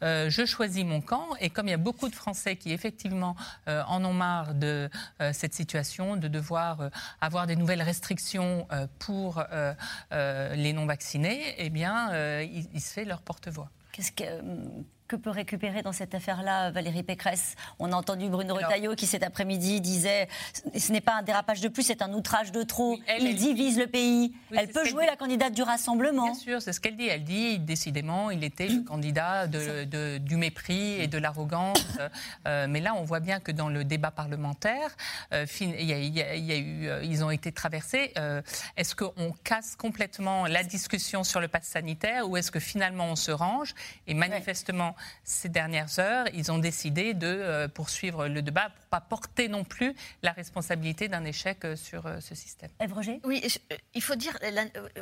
[0.03, 1.27] je choisis mon camp.
[1.41, 4.89] Et comme il y a beaucoup de Français qui effectivement en ont marre de
[5.33, 8.67] cette situation, de devoir avoir des nouvelles restrictions
[8.99, 9.43] pour
[10.11, 13.71] les non vaccinés, eh bien euh, il, se fait leur porte-voix.
[15.07, 17.55] Que peut récupérer dans cette affaire-là Valérie Pécresse?
[17.79, 20.29] On a entendu Bruno Retailleau qui cet après-midi disait
[20.77, 22.99] ce n'est pas un dérapage de plus, c'est un outrage de trop.
[23.19, 24.33] il divise le pays.
[24.55, 26.25] elle peut jouer la candidate du Rassemblement.
[26.25, 27.09] Bien sûr, c'est ce qu'elle dit.
[27.09, 31.85] Elle dit décidément, il était le candidat de, du mépris et de l'arrogance.
[32.47, 34.97] Euh, mais là, on voit bien que dans le débat parlementaire,
[35.33, 38.13] il y a, eu, ils ont été traversés.
[38.19, 38.43] Euh,
[38.77, 43.17] est-ce qu'on casse complètement la discussion sur le pass sanitaire ou est-ce que finalement on
[43.17, 43.75] se range?
[44.07, 49.01] Et manifestement, ces dernières heures, ils ont décidé de euh, poursuivre le débat pour pas
[49.01, 52.71] porter non plus la responsabilité d'un échec euh, sur euh, ce système.
[52.79, 53.21] Ève Roger?
[53.25, 53.43] Oui,
[53.95, 54.37] il faut dire,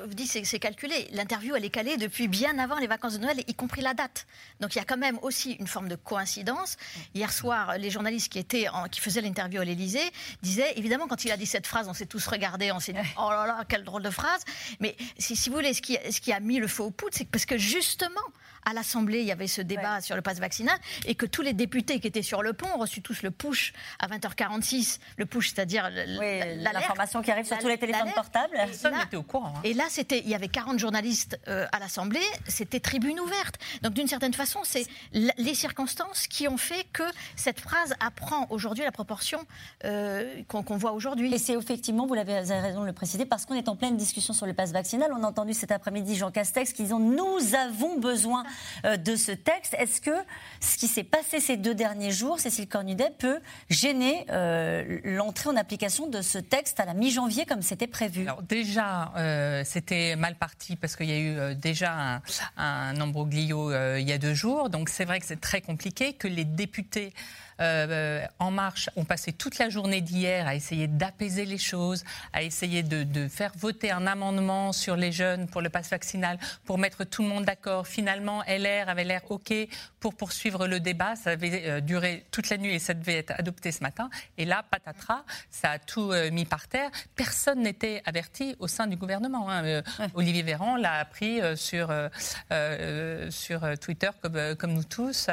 [0.06, 1.08] vous dites c'est calculé.
[1.12, 4.26] L'interview, elle est calée depuis bien avant les vacances de Noël, y compris la date.
[4.60, 6.76] Donc il y a quand même aussi une forme de coïncidence.
[7.14, 10.10] Hier soir, les journalistes qui, étaient qui faisaient l'interview à l'Élysée
[10.42, 12.98] disaient, évidemment, quand il a dit cette phrase, on s'est tous regardés, on s'est dit,
[13.18, 14.44] oh là là, quelle drôle de phrase.
[14.80, 17.14] Mais si, si vous voulez, ce qui, ce qui a mis le feu au poudre,
[17.16, 18.20] c'est parce que justement,
[18.64, 21.52] à l'Assemblée, il y avait ce débat sur le pass vaccinal et que tous les
[21.52, 24.98] députés qui étaient sur le pont ont reçu tous le push à 20h46.
[25.16, 28.54] Le push, c'est-à-dire l'information qui arrive sur tous les téléphones portables.
[28.54, 29.54] Personne n'était au courant.
[29.56, 29.60] Hein.
[29.64, 33.56] Et là, c'était, il y avait 40 journalistes euh, à l'Assemblée, c'était tribune ouverte.
[33.82, 37.04] Donc d'une certaine façon, c'est les circonstances qui ont fait que
[37.36, 39.40] cette phrase apprend aujourd'hui la proportion
[39.84, 41.32] euh, qu'on voit aujourd'hui.
[41.32, 44.32] Et c'est effectivement, vous l'avez raison de le préciser, parce qu'on est en pleine discussion
[44.32, 45.10] sur le pass vaccinal.
[45.12, 48.44] On a entendu cet après-midi Jean Castex qui disant nous avons besoin
[48.84, 49.74] de ce texte.
[49.78, 50.10] Est-ce que
[50.60, 53.40] ce qui s'est passé ces deux derniers jours, Cécile Cornudet, peut
[53.70, 58.22] gêner euh, l'entrée en application de ce texte à la mi-janvier comme c'était prévu?
[58.22, 62.22] Alors déjà, euh, c'était mal parti parce qu'il y a eu déjà un,
[62.56, 62.94] un
[63.34, 64.70] il y a deux jours.
[64.70, 67.12] Donc c'est vrai que c'est très compliqué que les députés
[67.60, 72.42] euh, En Marche ont passé toute la journée d'hier à essayer d'apaiser les choses, à
[72.42, 77.04] essayer de, faire voter un amendement sur les jeunes pour le pass vaccinal, pour mettre
[77.04, 77.86] tout le monde d'accord.
[77.86, 79.52] Finalement, LR avait l'air OK
[80.00, 81.16] pour poursuivre le débat.
[81.16, 84.10] Ça avait euh, duré toute la nuit et ça devait être adopté ce matin.
[84.36, 86.90] Et là, patatras, ça a tout euh, mis par terre.
[87.16, 89.50] Personne n'était averti au sein du gouvernement.
[89.50, 89.82] Hein.
[90.14, 91.92] Olivier Véran l'a appris sur,
[93.30, 95.28] sur Twitter comme, comme nous tous.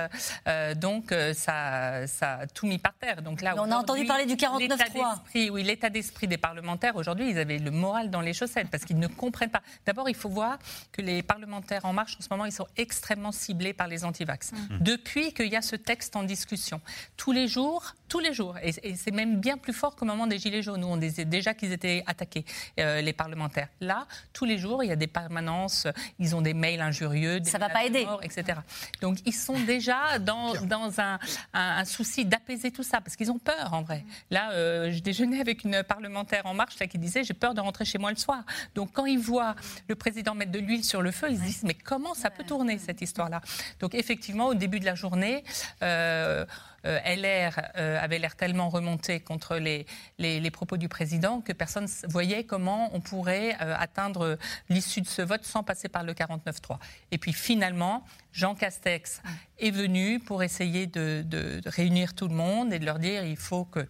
[0.75, 3.21] donc, ça ça a tout mis par terre.
[3.21, 5.50] Donc là, on a entendu parler du 49-3.
[5.52, 9.00] Oui, l'état d'esprit des parlementaires aujourd'hui, ils avaient le moral dans les chaussettes parce qu'ils
[9.00, 9.62] ne comprennent pas.
[9.86, 10.60] D'abord, il faut voir
[10.91, 14.52] que les parlementaires en marche en ce moment, ils sont extrêmement ciblés par les antivax.
[14.52, 14.78] Mmh.
[14.82, 16.82] Depuis qu'il y a ce texte en discussion,
[17.17, 20.38] tous les jours, tous les jours, et, c'est même bien plus fort qu'au moment des
[20.38, 22.45] gilets jaunes où on disait déjà qu'ils étaient attaqués,
[22.80, 23.69] euh, les parlementaires.
[23.80, 25.88] Là, tous les jours, il y a des permanences,
[26.19, 28.60] ils ont des mails injurieux, des ça va pas aider, etc.
[29.02, 31.19] Donc ils sont déjà dans, dans un,
[31.54, 34.04] un, un souci d'apaiser tout ça, parce qu'ils ont peur en vrai.
[34.30, 37.62] Là, euh, je déjeunais avec une parlementaire en marche là, qui disait j'ai peur de
[37.62, 38.44] rentrer chez moi le soir.
[38.76, 39.56] Donc quand ils voient
[39.88, 42.44] le président mettre de l'huile sur le feu, ils se disent mais comment ça peut
[42.44, 43.42] tourner cette histoire-là?
[43.80, 45.44] Donc effectivement, au début de la journée,
[45.84, 46.46] euh,
[46.84, 49.86] LR avait l'air tellement remonté contre les,
[50.17, 54.38] les, propos du président que personne ne voyait comment on pourrait atteindre
[54.70, 56.78] l'issue de ce vote sans passer par le 49-3.
[57.12, 59.22] Et puis finalement, Jean Castex
[59.60, 63.38] est venu pour essayer de, de, réunir tout le monde et de leur dire il
[63.38, 63.88] faut que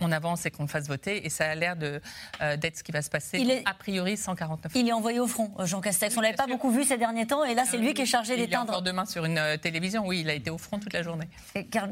[0.00, 1.26] on avance et qu'on fasse voter.
[1.26, 3.38] Et ça a l'air euh, d'être ce qui va se passer.
[3.38, 4.72] Il est, a priori, 149.
[4.74, 6.16] Il est envoyé au front, Jean Castex.
[6.16, 7.44] on ne l'avait pas beaucoup vu ces derniers temps.
[7.44, 8.70] Et là, c'est lui qui est chargé d'éteindre.
[8.70, 10.06] encore demain sur une euh, télévision.
[10.06, 11.28] Oui, il a été au front toute la journée.
[11.54, 11.90] Et Karl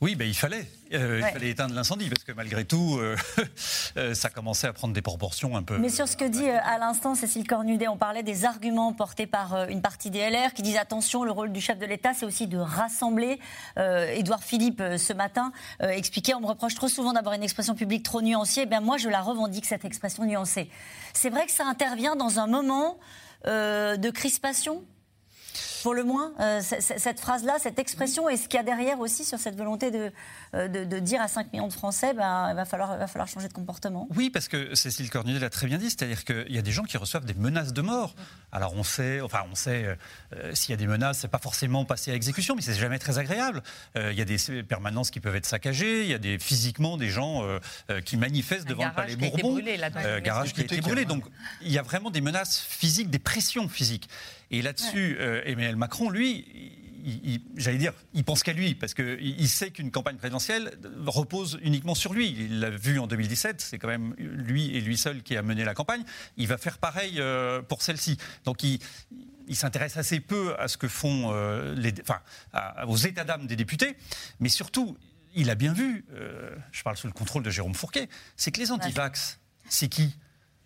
[0.00, 0.66] Oui, ben, il fallait.
[0.94, 3.00] Euh, il fallait éteindre l'incendie parce que malgré tout,
[4.14, 5.78] ça commençait à prendre des proportions un peu.
[5.78, 9.68] Mais sur ce que dit à l'instant Cécile Cornudet, on parlait des arguments portés par
[9.68, 12.46] une partie des LR qui disent attention, le rôle du chef de l'État, c'est aussi
[12.46, 13.38] de rassembler.
[13.76, 18.22] Édouard Philippe, ce matin, expliquait on me reproche trop souvent d'avoir une expression publique trop
[18.22, 20.70] nuancée, eh bien moi je la revendique, cette expression nuancée.
[21.12, 22.98] C'est vrai que ça intervient dans un moment
[23.46, 24.82] euh, de crispation?
[25.84, 29.22] Pour le moins, euh, cette phrase-là, cette expression, et ce qu'il y a derrière aussi
[29.22, 30.10] sur cette volonté de,
[30.54, 33.06] euh, de, de dire à 5 millions de Français, ben, il va falloir, il va
[33.06, 34.08] falloir changer de comportement.
[34.16, 36.84] Oui, parce que Cécile Cornudet l'a très bien dit, c'est-à-dire qu'il y a des gens
[36.84, 38.14] qui reçoivent des menaces de mort.
[38.50, 39.98] Alors on sait, enfin on sait,
[40.32, 42.98] euh, s'il y a des menaces, c'est pas forcément passé à exécution, mais c'est jamais
[42.98, 43.62] très agréable.
[43.98, 46.96] Euh, il y a des permanences qui peuvent être saccagées, il y a des physiquement
[46.96, 47.42] des gens
[48.06, 50.80] qui manifestent devant le palais qui a été Bourbon, brûlé, là, garage qui a été
[50.80, 51.04] brûlé.
[51.04, 51.24] Donc
[51.60, 54.08] il y a vraiment des menaces physiques, des pressions physiques.
[54.50, 56.46] Et là-dessus, euh, Emmanuel Macron, lui,
[57.56, 61.94] j'allais dire, il pense qu'à lui, parce qu'il il sait qu'une campagne présidentielle repose uniquement
[61.94, 62.34] sur lui.
[62.38, 65.64] Il l'a vu en 2017, c'est quand même lui et lui seul qui a mené
[65.64, 66.02] la campagne.
[66.36, 68.16] Il va faire pareil euh, pour celle-ci.
[68.44, 68.78] Donc il,
[69.48, 72.20] il s'intéresse assez peu à ce que font euh, les, enfin,
[72.86, 73.96] aux états d'âme des députés,
[74.40, 74.96] mais surtout,
[75.34, 78.60] il a bien vu, euh, je parle sous le contrôle de Jérôme Fourquet, c'est que
[78.60, 80.16] les antivax, c'est qui?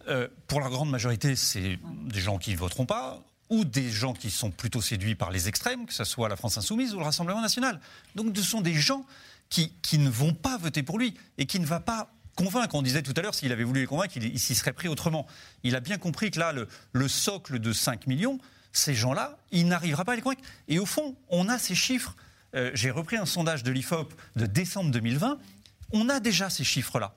[0.08, 4.12] Euh, Pour la grande majorité, c'est des gens qui ne voteront pas ou des gens
[4.12, 7.04] qui sont plutôt séduits par les extrêmes, que ce soit la France Insoumise ou le
[7.04, 7.80] Rassemblement National.
[8.14, 9.04] Donc ce sont des gens
[9.48, 12.74] qui, ne vont pas voter pour lui et qui ne va pas convaincre.
[12.74, 15.26] On disait tout à l'heure, s'il avait voulu les convaincre, il, s'y serait pris autrement.
[15.62, 18.38] Il a bien compris que là, le, le socle de 5 millions,
[18.72, 20.42] ces gens-là, il n'arrivera pas à les convaincre.
[20.68, 22.16] Et au fond, on a ces chiffres.
[22.54, 25.38] Euh, J'ai repris un sondage de l'IFOP de décembre 2020.
[25.92, 27.14] On a déjà ces chiffres-là.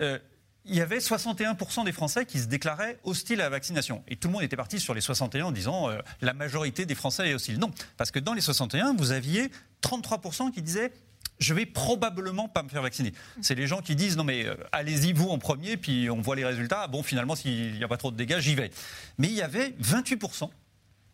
[0.00, 0.18] Euh,
[0.64, 4.04] il y avait 61% des Français qui se déclaraient hostiles à la vaccination.
[4.08, 6.94] Et tout le monde était parti sur les 61 en disant euh, la majorité des
[6.94, 7.58] Français est hostile.
[7.58, 9.50] Non, parce que dans les 61, vous aviez
[9.82, 10.92] 33% qui disaient
[11.38, 13.12] je vais probablement pas me faire vacciner.
[13.40, 16.36] C'est les gens qui disent non mais euh, allez-y vous en premier, puis on voit
[16.36, 16.86] les résultats.
[16.86, 18.70] Bon finalement s'il n'y a pas trop de dégâts, j'y vais.
[19.18, 20.48] Mais il y avait 28%.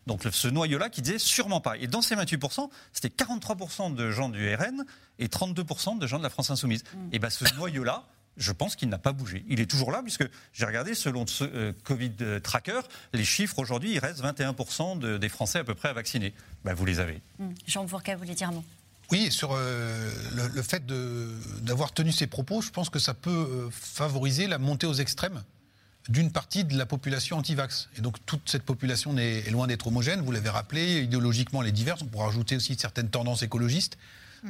[0.07, 1.77] Donc ce noyau-là qui disait sûrement pas.
[1.79, 4.85] Et dans ces 28%, c'était 43% de gens du RN
[5.19, 6.83] et 32% de gens de la France Insoumise.
[7.13, 8.07] Et bien ce noyau-là,
[8.39, 9.45] je pense qu'il n'a pas bougé.
[9.49, 12.81] Il est toujours là, puisque j'ai regardé, selon ce euh, Covid Tracker,
[13.13, 16.33] les chiffres aujourd'hui, il reste 21% de- des Français à peu près à vacciner.
[16.65, 17.21] Ben, vous les avez.
[17.41, 17.53] Hum.
[17.67, 18.65] Jean Fourquet voulait dire un mot?
[19.11, 20.85] Oui, et sur euh, le, le fait
[21.63, 25.43] d'avoir tenu ces propos, je pense que ça peut euh, favoriser la montée aux extrêmes
[26.09, 27.89] d'une partie de la population anti-vax.
[27.99, 31.73] Et donc toute cette population est loin d'être homogène, vous l'avez rappelé, idéologiquement elle est
[31.73, 33.99] diverse, on pourra ajouter aussi certaines tendances écologistes.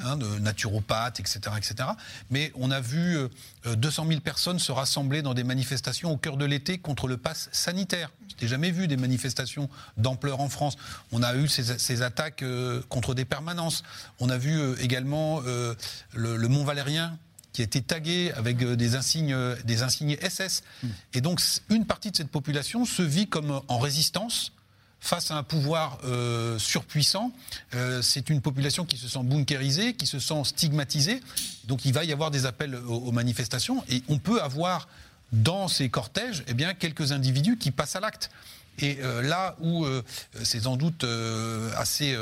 [0.02, 1.90] Hein, de naturopathes, etc., etc.
[2.30, 6.36] Mais on a vu euh, 200 000 personnes se rassembler dans des manifestations au cœur
[6.36, 8.10] de l'été contre le pass sanitaire.
[8.38, 10.76] Je n'ai jamais vu des manifestations d'ampleur en France.
[11.12, 13.82] On a eu ces, ces attaques euh, contre des permanences.
[14.20, 15.74] On a vu euh, également euh,
[16.14, 17.18] le, le Mont Valérien
[17.52, 20.62] qui a été tagué avec euh, des insignes, euh, des insignes SS.
[21.12, 24.52] Et donc, une partie de cette population se vit comme en résistance
[25.00, 27.32] face à un pouvoir euh, surpuissant.
[27.74, 31.20] Euh, c'est une population qui se sent bunkérisée, qui se sent stigmatisée.
[31.64, 33.84] Donc, il va y avoir des appels aux, manifestations.
[33.88, 34.88] Et on peut avoir
[35.32, 38.30] dans ces cortèges eh bien, quelques individus qui passent à l'acte.
[38.80, 39.84] Et euh, là où
[40.42, 41.04] c'est sans doute
[41.76, 42.16] assez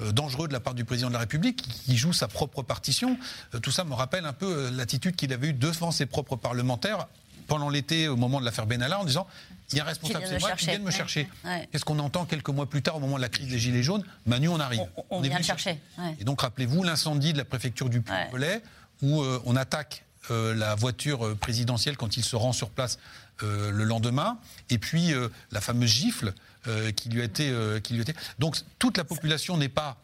[0.00, 3.16] dangereux de la part du président de la République, qui, joue sa propre partition,
[3.62, 7.06] tout ça me rappelle un peu l'attitude qu'il avait eue devant ses propres parlementaires
[7.46, 9.26] pendant l'été, au moment de l'affaire Benalla, en disant
[9.72, 11.28] il y a un responsable, c'est me moi, qui de me chercher.
[11.44, 11.68] Ouais.
[11.70, 14.04] Qu'est-ce qu'on entend quelques mois plus tard, au moment de la crise des Gilets jaunes
[14.26, 14.80] Manu, on arrive.
[15.10, 15.78] On est vient venu le chercher.
[15.98, 16.16] Ouais.
[16.20, 18.62] et donc, rappelez-vous l'incendie de la préfecture du Puy-en-Velay,
[19.02, 22.98] où euh, on attaque euh, la voiture euh, présidentielle quand il se rend sur place
[23.42, 24.38] euh, le lendemain,
[24.70, 25.12] et puis
[25.50, 26.34] la fameuse gifle
[26.96, 28.14] qui, lui a été, qui lui a été.
[28.38, 29.96] Donc, toute la population n'est pas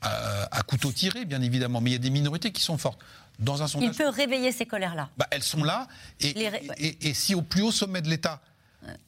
[0.00, 3.00] à, à couteau tiré, bien évidemment, mais il y a des minorités qui sont fortes.
[3.40, 5.08] Dans un Il sondage, peut réveiller ces colères-là.
[5.16, 5.88] bah, elles sont là,
[6.20, 8.40] et, Les ré- et- et- et si au plus haut sommet de l'État,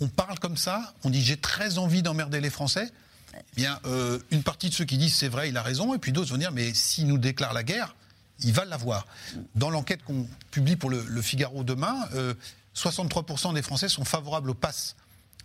[0.00, 2.90] on parle comme ça, on dit j'ai très envie d'emmerder les Français,
[3.34, 5.98] eh bien, euh, une partie de ceux qui disent c'est vrai, il a raison, et
[5.98, 7.94] puis d'autres vont dire mais s'il nous déclare la guerre,
[8.40, 9.06] il va l'avoir.
[9.54, 12.34] Dans l'enquête qu'on publie pour le, le Figaro demain, euh,
[12.74, 14.96] 63% des Français sont favorables au pass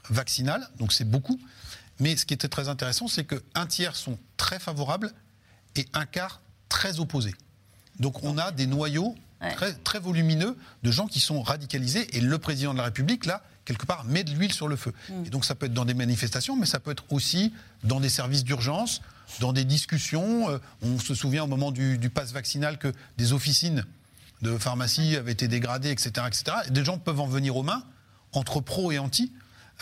[0.10, 1.40] vaccinal, donc c'est beaucoup.
[2.00, 5.14] Mais ce qui était très intéressant, c'est qu'un tiers sont très favorables
[5.76, 7.36] et un quart très opposés.
[8.00, 12.38] Donc on a des noyaux très, très volumineux de gens qui sont radicalisés et le
[12.38, 14.94] président de la République, là, quelque part, met de l'huile sur le feu.
[15.26, 18.10] Et donc ça peut être dans des manifestations, mais ça peut être aussi dans des
[18.10, 19.02] services d'urgence,
[19.40, 20.50] dans des discussions.
[20.50, 23.86] Euh, on se souvient au moment du, du pass vaccinal que des officines
[24.42, 26.12] de pharmacie avaient été dégradées, etc.
[26.28, 26.44] etc.
[26.68, 27.84] Et des gens peuvent en venir aux mains,
[28.34, 29.32] entre pro et anti,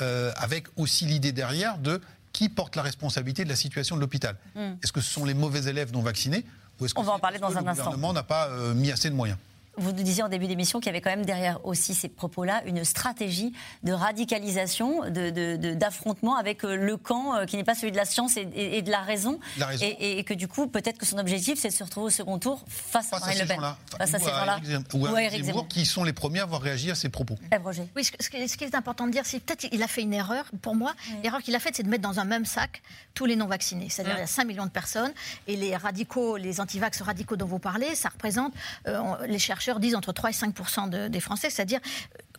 [0.02, 2.02] euh, avec aussi l'idée derrière de
[2.34, 4.36] qui porte la responsabilité de la situation de l'hôpital.
[4.56, 4.74] Mm.
[4.84, 6.46] Est-ce que ce sont les mauvais élèves non vaccinés
[6.80, 7.84] ou est-ce que On va en parler dans un le instant.
[7.86, 9.40] gouvernement n'a pas euh, mis assez de moyens?
[9.80, 12.62] Vous nous disiez en début d'émission qu'il y avait quand même derrière aussi ces propos-là
[12.66, 17.76] une stratégie de radicalisation, d'affrontement de, de, avec euh, le camp euh, qui n'est pas
[17.76, 19.40] celui de la science et, et, de la raison.
[19.58, 19.86] La raison.
[19.86, 22.40] Et, et, que du coup, peut-être que son objectif, c'est de se retrouver au second
[22.40, 23.76] tour face, face à Marine à Le Pen.
[23.98, 24.60] Face à ces gens-là.
[24.94, 27.36] Ou à Eric Zemmour, qui sont les premiers à avoir réagi à ces propos.
[27.96, 30.46] Oui, ce, ce, qui est important de dire, c'est peut-être qu'il a fait une erreur.
[30.62, 32.82] Pour moi, l'erreur qu'il a faite, c'est de mettre dans un même sac
[33.14, 33.90] tous les non-vaccinés.
[33.90, 35.12] C'est-à-dire il y a 5 millions de personnes
[35.48, 38.54] et les radicaux, les antivax radicaux dont vous parlez, ça représente,
[38.88, 41.80] euh, les chercheurs disent, entre 3 et 5 de, des Français, c'est-à-dire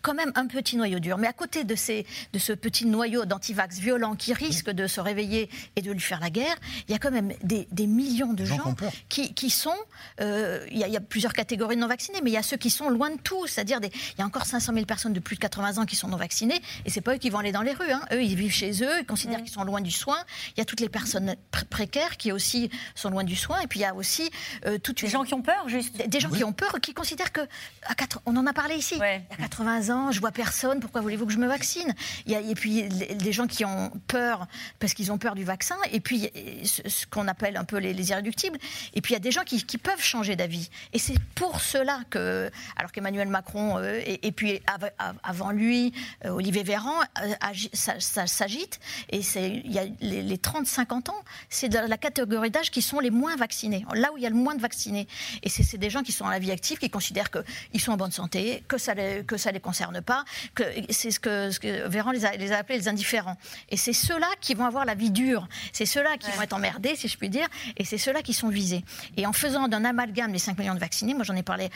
[0.03, 1.19] quand même un petit noyau dur.
[1.19, 5.01] Mais à côté de, ces, de ce petit noyau d'antivax violent qui risque de se
[5.01, 6.57] réveiller et de lui faire la guerre,
[6.89, 8.75] il y a quand même des, des millions de gens, gens
[9.09, 9.77] qui, qui, sont.
[10.21, 12.43] Euh, il, y a, il, y a, plusieurs catégories de non-vaccinés, mais il y a
[12.43, 13.47] ceux qui sont loin de tout.
[13.47, 16.09] C'est-à-dire, il y a encore 500 000 personnes de plus de 80 ans qui sont
[16.09, 17.91] non-vaccinées, et c'est pas eux qui vont aller dans les rues.
[17.91, 18.03] Hein.
[18.13, 19.45] Eux, ils vivent chez eux, ils considèrent mmh.
[19.45, 20.19] qu'ils sont loin du soin.
[20.57, 23.67] Il y a toutes les personnes pr précaires qui aussi sont loin du soin, et
[23.67, 24.31] puis il y a aussi
[24.67, 25.97] euh, toutes des gens qui ont peur, juste.
[25.97, 26.39] Des, des gens oui.
[26.39, 27.41] qui ont peur, qui considèrent que.
[27.87, 28.97] À 4, on en a parlé ici.
[28.97, 29.25] Ouais.
[29.31, 31.95] Il y a 80 ans, je vois personne, pourquoi voulez-vous que je me vaccine?
[32.27, 34.47] Il y a, Et puis des gens qui ont peur
[34.79, 36.31] parce qu'ils ont peur du vaccin, et puis
[36.65, 38.59] ce, qu'on appelle un peu les, les, irréductibles,
[38.95, 40.69] et puis il y a des gens qui, peuvent changer d'avis.
[40.93, 44.91] Et c'est pour cela que, alors qu'Emmanuel Macron, euh, et, puis av
[45.23, 45.93] avant lui,
[46.25, 51.97] euh, Olivier Véran, euh, s'agite, et il y a les, les 30-50 ans, c'est la
[51.97, 54.61] catégorie d'âge qui sont les moins vaccinés, là où il y a le moins de
[54.61, 55.09] vaccinés.
[55.43, 57.97] Et c'est des gens qui sont à la vie active, qui considèrent qu'ils sont en
[57.97, 61.61] bonne santé, que ça les, que ça les concerne pas, que c'est ce que, ce
[61.61, 63.37] que Véran les a, les a, appelés les indifférents.
[63.71, 66.37] Et c'est ceux-là qui vont avoir la vie dure, c'est ceux-là qui ouais.
[66.37, 68.85] vont être emmerdés, si je puis dire, et c'est ceux-là qui sont visés.
[69.17, 71.71] Et en faisant d'un amalgame les 5 millions de vaccinés, moi j'en ai parlé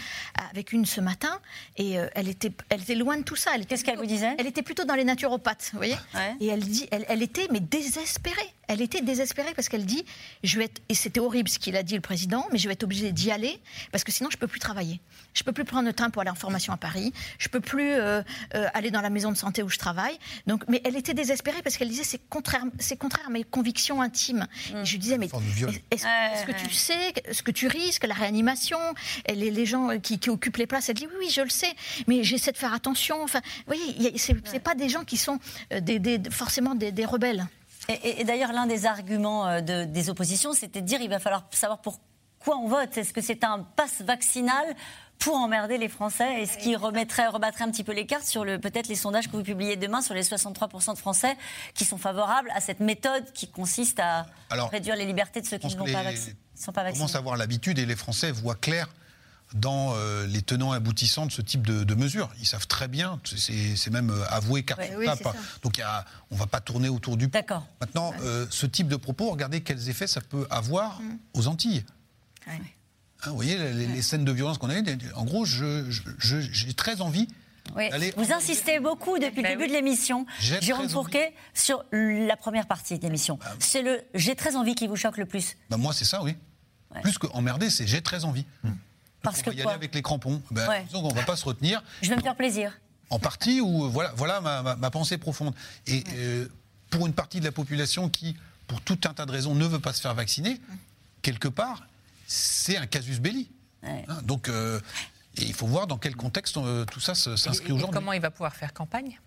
[0.50, 1.40] avec une ce matin,
[1.76, 3.52] et euh, elle, était, elle était loin de tout ça.
[3.68, 4.34] Qu'est-ce qu'elle vous disait?
[4.38, 5.96] Elle était plutôt dans les naturopathes, vous voyez?
[6.14, 6.34] Ouais.
[6.40, 8.54] Et elle, dit, elle, elle était mais désespérée.
[8.68, 10.04] Elle était désespérée parce qu'elle dit,
[10.42, 12.74] je vais être, et c'était horrible ce qu'il a dit le président, mais je vais
[12.74, 13.58] être obligée d'y aller
[13.92, 15.00] parce que sinon je peux plus travailler.
[15.34, 17.12] Je peux plus prendre le train pour aller en formation à Paris.
[17.38, 18.22] Je peux plus euh,
[18.54, 20.16] euh, aller dans la maison de santé où je travaille.
[20.46, 24.00] Donc, mais elle était désespérée parce qu'elle disait c'est contraire, c'est contraire à mes convictions
[24.00, 24.46] intimes.
[24.72, 24.76] Mm.
[24.76, 25.28] Et je lui disais mais
[25.90, 28.78] est-ce est que tu sais ce que tu risques, la réanimation,
[29.26, 31.50] et les, les gens qui, qui, occupent les places Elle dit oui oui je le
[31.50, 31.72] sais,
[32.06, 33.22] mais j'essaie de faire attention.
[33.22, 34.60] Enfin, vous voyez, c'est ouais.
[34.60, 35.38] pas des gens qui sont
[35.72, 37.46] euh, des, des, forcément des, des rebelles.
[37.88, 41.44] Et, et d'ailleurs, l'un des arguments de, des oppositions, c'était de dire il va falloir
[41.50, 42.96] savoir pourquoi on vote.
[42.96, 44.64] Est-ce que c'est un passe vaccinal
[45.18, 46.42] pour emmerder les Français?
[46.42, 49.28] Et ce qui remettrait, rebattrait un petit peu les cartes sur le, peut-être les sondages
[49.28, 51.36] que vous publiez demain sur les 63% de Français
[51.74, 55.58] qui sont favorables à cette méthode qui consiste à Alors, réduire les libertés de ceux
[55.58, 57.02] qui ne sont, pas, vaccinés, sont pas vaccinés.
[57.02, 58.88] On commence à avoir l'habitude et les Français voient clair
[59.54, 62.30] dans euh, les tenants et aboutissants de ce type de, de mesures.
[62.40, 65.06] Ils savent très bien, c'est même euh, avoué carte ouais, oui,
[65.62, 67.38] Donc y a, on ne va pas tourner autour du pot.
[67.38, 67.66] D'accord.
[67.80, 68.18] Maintenant, ouais.
[68.22, 71.18] euh, ce type de propos, regardez quels effets ça peut avoir mmh.
[71.34, 71.84] aux Antilles.
[72.48, 72.54] Ouais.
[73.22, 77.00] Hein, vous voyez, les, les, scènes de violence qu'on a eues, en gros, j'ai très
[77.00, 77.28] envie.
[77.76, 77.88] Oui.
[78.16, 83.02] Vous insistez beaucoup depuis le début de l'émission, Jérôme Fourquet, sur la première partie de
[83.04, 83.38] l'émission.
[83.40, 85.56] Bah, c'est le j'ai très envie qui vous choque le plus.
[85.70, 86.36] Bah, moi, c'est ça, oui.
[86.94, 87.00] Ouais.
[87.00, 88.44] Plus qu'emmerder, c'est j'ai très envie.
[88.64, 88.70] Mmh.
[89.24, 90.40] Parce on que va y quoi aller avec les crampons.
[90.50, 90.86] Ben, ouais.
[90.94, 91.82] on ne va pas se retenir.
[92.02, 92.72] Je vais me faire plaisir.
[93.10, 95.54] En partie, ou voilà, voilà ma, ma, ma, pensée profonde.
[95.86, 96.04] Et ouais.
[96.14, 96.48] euh,
[96.90, 99.80] pour une partie de la population qui, pour tout un tas de raisons, ne veut
[99.80, 100.60] pas se faire vacciner,
[101.22, 101.86] quelque part,
[102.26, 103.50] c'est un casus belli.
[103.82, 104.04] Ouais.
[104.08, 104.80] Hein, donc, euh,
[105.36, 107.94] il faut voir dans quel contexte euh, tout ça s'inscrit aujourd'hui.
[107.94, 109.18] Comment il va pouvoir faire campagne?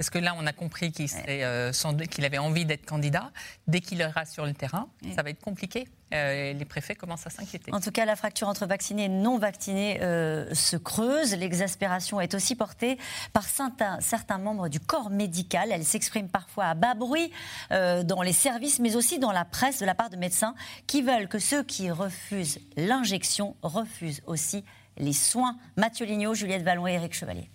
[0.00, 1.72] Parce que là, on a compris qu'il euh,
[2.10, 3.30] qu avait envie d'être candidat.
[3.66, 5.88] Dès qu'il ira sur le terrain, ça va être compliqué.
[6.14, 7.70] Euh, les préfets commencent à s'inquiéter.
[7.74, 11.34] En tout cas, la fracture entre vaccinés et non vaccinés euh, se creuse.
[11.34, 12.96] L'exaspération est aussi portée
[13.34, 15.68] par certains, certains, membres du corps médical.
[15.70, 17.30] Elle s'exprime parfois à bas bruit
[17.70, 20.54] euh, dans les services, mais aussi dans la presse de la part de médecins
[20.86, 24.64] qui veulent que ceux qui refusent l'injection refusent aussi
[24.96, 25.58] les soins.
[25.76, 27.50] Mathieu Lignot, Juliette Vallon et Éric Chevalier.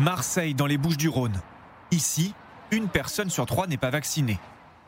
[0.00, 1.38] Marseille, dans les Bouches-du-Rhône.
[1.90, 2.32] Ici,
[2.70, 4.38] une personne sur trois n'est pas vaccinée.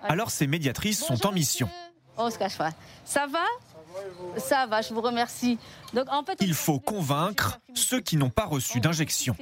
[0.03, 1.69] Alors ces médiatrices Bonjour, sont en mission.
[2.17, 2.71] On se cache pas.
[3.05, 3.45] Ça va
[4.39, 5.59] Ça va, je vous remercie.
[5.93, 9.37] Donc, en fait, Il faut convaincre ceux qui n'ont pas reçu d'injection.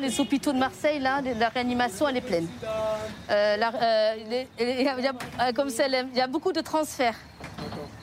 [0.00, 2.48] Les hôpitaux de Marseille, là, la réanimation, elle est pleine.
[3.28, 7.16] Euh, la, euh, les, il y a, comme il y a beaucoup de transferts.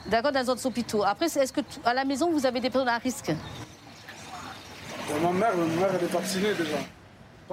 [0.06, 1.02] D'accord, dans les autres hôpitaux.
[1.02, 3.32] Après, est-ce que à la maison, vous avez des personnes à risque?
[5.22, 6.76] Ma mère, ma mère, elle est vaccinée déjà.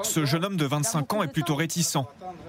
[0.03, 1.97] Ce jeune homme de 25 ans est plutôt réticent.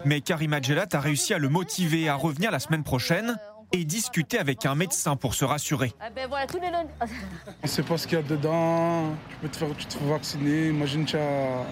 [0.05, 3.37] Mais Karima Djelat a réussi à le motiver à revenir la semaine prochaine
[3.73, 5.93] et discuter avec un médecin pour se rassurer.
[6.01, 6.29] Ah ben.
[6.33, 9.15] On ne sait pas ce qu'il y a dedans.
[9.31, 10.69] Tu peux te faire, tu te fais vacciner.
[10.69, 11.65] Imagine, tu as,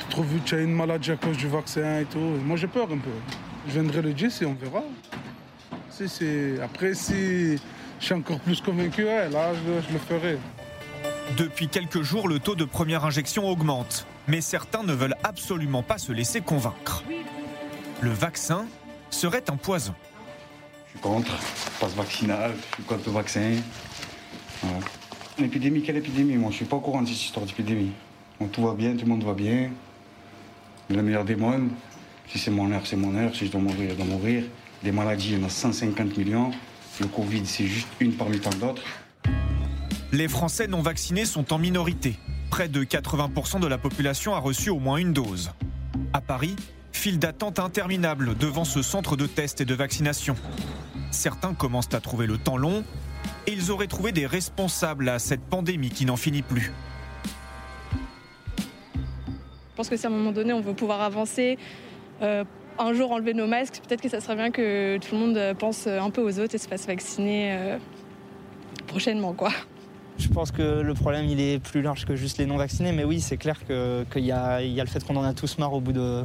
[0.00, 2.18] tu trouves tu as une maladie à cause du vaccin et tout.
[2.18, 3.10] Moi, j'ai peur un peu.
[3.68, 4.82] Je viendrai le 10 et on verra.
[5.90, 7.56] Si, c'est- Après, si
[8.00, 10.38] je suis encore plus convaincu, ouais, là, je, je le ferai.
[11.34, 15.98] Depuis quelques jours, le taux de première injection augmente, mais certains ne veulent absolument pas
[15.98, 17.02] se laisser convaincre.
[18.00, 18.66] Le vaccin
[19.10, 19.94] serait un poison.
[20.86, 21.32] Je suis contre,
[21.80, 23.52] passe vaccinal, je suis contre le vaccin.
[24.62, 24.78] Voilà.
[25.38, 27.90] L'épidémie, quelle épidémie Moi, je suis pas au courant de cette histoire d'épidémie.
[28.52, 29.70] Tout va bien, tout le monde va bien.
[30.88, 31.70] Le meilleur des mondes.
[32.28, 33.34] Si c'est mon heure, c'est mon heure.
[33.34, 34.44] Si je dois mourir, je dois mourir.
[34.82, 36.52] Des maladies, il y en a 150 millions.
[37.00, 38.82] Le Covid, c'est juste une parmi tant d'autres.
[40.16, 42.16] Les Français non vaccinés sont en minorité.
[42.50, 45.50] Près de 80% de la population a reçu au moins une dose.
[46.14, 46.56] À Paris,
[46.90, 50.34] file d'attente interminable devant ce centre de test et de vaccination.
[51.10, 52.82] Certains commencent à trouver le temps long
[53.46, 56.72] et ils auraient trouvé des responsables à cette pandémie qui n'en finit plus.
[58.56, 61.58] Je pense que si à un moment donné on veut pouvoir avancer,
[62.22, 62.42] euh,
[62.78, 65.86] un jour enlever nos masques, peut-être que ça serait bien que tout le monde pense
[65.86, 67.78] un peu aux autres et se fasse vacciner euh,
[68.86, 69.52] prochainement, quoi.
[70.18, 73.04] Je pense que le problème il est plus large que juste les non vaccinés, mais
[73.04, 75.80] oui c'est clair qu'il y, y a le fait qu'on en a tous marre au
[75.80, 76.24] bout de,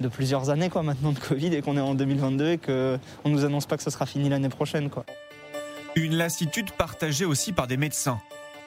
[0.00, 3.44] de plusieurs années quoi, maintenant de Covid et qu'on est en 2022 et qu'on nous
[3.44, 4.90] annonce pas que ce sera fini l'année prochaine.
[4.90, 5.04] Quoi.
[5.96, 8.20] Une lassitude partagée aussi par des médecins.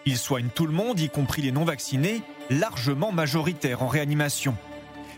[0.05, 4.55] Ils soignent tout le monde, y compris les non-vaccinés, largement majoritaires en réanimation.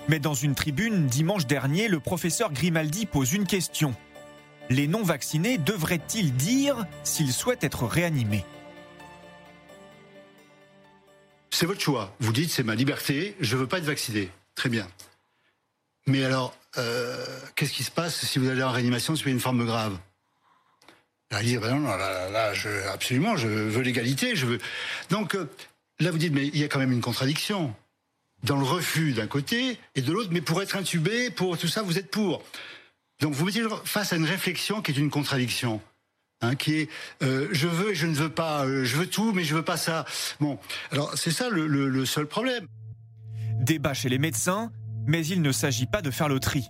[0.07, 3.95] Mais dans une tribune dimanche dernier, le professeur Grimaldi pose une question.
[4.69, 8.45] Les non-vaccinés devraient-ils dire s'ils souhaitent être réanimés?
[11.51, 12.15] C'est votre choix.
[12.19, 14.29] Vous dites c'est ma liberté, je veux pas être vacciné.
[14.55, 14.87] Très bien.
[16.07, 17.25] Mais alors, euh,
[17.55, 19.97] qu'est-ce qui se passe si vous allez en réanimation si vous avez une forme grave?
[21.31, 22.53] Là, il dit, ben non, non, là, là,
[22.91, 24.59] absolument, je veux l'égalité, je veux.
[25.09, 25.49] Donc euh,
[25.99, 27.75] là, vous dites, mais il y a quand même une contradiction
[28.43, 31.81] dans le refus d'un côté et de l'autre, mais pour être intubé, pour tout ça,
[31.81, 32.43] vous êtes pour.
[33.21, 35.81] Donc vous mettez face à une réflexion qui est une contradiction.
[36.41, 36.89] Hein, qui est
[37.23, 39.63] euh, je veux et je ne veux pas, euh, je veux tout mais je veux
[39.63, 40.05] pas ça.
[40.39, 40.57] Bon,
[40.91, 42.65] alors c'est ça le, le- le seul problème.
[43.59, 44.71] Débat chez les médecins,
[45.07, 46.65] mais il ne s'agit pas de faire le tri.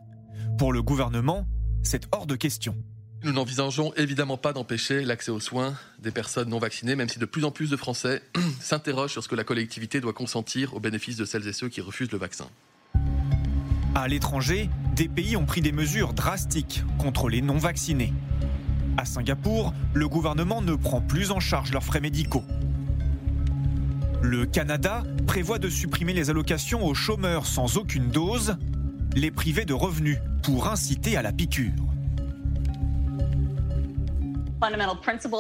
[0.57, 1.45] Pour le gouvernement,
[1.84, 2.76] c'est hors de question.
[3.24, 7.26] Nous n'envisageons évidemment pas d'empêcher l'accès aux soins des personnes non vaccinées, même si de
[7.26, 8.22] plus en plus de Français
[8.61, 11.82] s'interrogent sur ce que la collectivité doit consentir au bénéfice de celles et ceux qui
[11.82, 12.47] refusent le vaccin.
[13.95, 18.13] À l'étranger, des pays ont pris des mesures drastiques contre les non-vaccinés.
[18.97, 22.43] À Singapour, le gouvernement ne prend plus en charge leurs frais médicaux.
[24.21, 28.57] Le Canada prévoit de supprimer les allocations aux chômeurs sans aucune dose,
[29.15, 31.73] les priver de revenus pour inciter à la piqûre.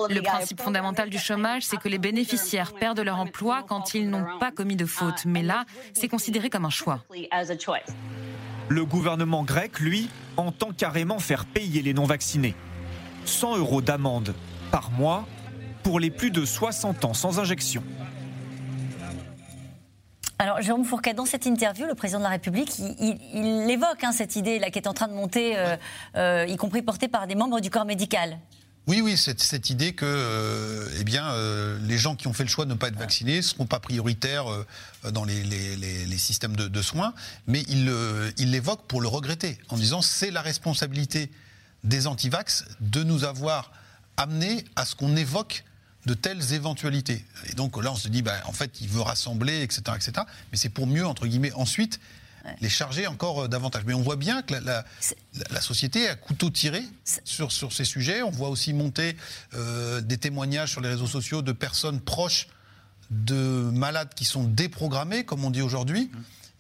[0.09, 4.25] Le principe fondamental du chômage, c'est que les bénéficiaires perdent leur emploi quand ils n'ont
[4.39, 5.25] pas commis de faute.
[5.25, 7.03] Mais là, c'est considéré comme un choix.
[8.67, 12.55] Le gouvernement grec, lui, entend carrément faire payer les non-vaccinés.
[13.27, 14.33] 100 euros d'amende
[14.71, 15.27] par mois
[15.83, 17.83] pour les plus de 60 ans sans injection.
[20.37, 23.19] Alors, Jérôme Fourquet, dans cette interview, le président de la République, il, il-
[23.65, 25.77] il évoque hein, cette idée là qui est en train de monter, euh,
[26.17, 28.37] euh, y compris portée par des membres du corps médical.
[28.87, 32.43] Oui, oui, cette, cette idée que euh, eh bien, euh, les gens qui ont fait
[32.43, 35.75] le choix de ne pas être vaccinés ne seront pas prioritaires euh, dans les, les-
[35.77, 37.13] les- les systèmes de, de soins,
[37.47, 41.31] mais il euh, il l'évoque pour le regretter, en disant c'est la responsabilité
[41.85, 43.71] des antivax de nous avoir
[44.17, 45.63] amenés à ce qu'on évoque
[46.05, 47.25] de telles éventualités.
[47.49, 50.11] Et donc là, on se dit, bah, en fait, il veut rassembler, etc., etc.
[50.51, 51.99] Mais c'est pour mieux, entre guillemets, ensuite
[52.61, 53.83] les charger encore euh, davantage.
[53.87, 54.85] Mais on voit bien que la, la-
[55.39, 56.83] la- la société à couteau tiré
[57.23, 58.21] sur, sur ces sujets.
[58.21, 59.17] On voit aussi monter
[59.55, 62.47] euh, des témoignages sur les réseaux sociaux de personnes proches
[63.09, 66.11] de malades qui sont déprogrammés, comme on dit aujourd'hui.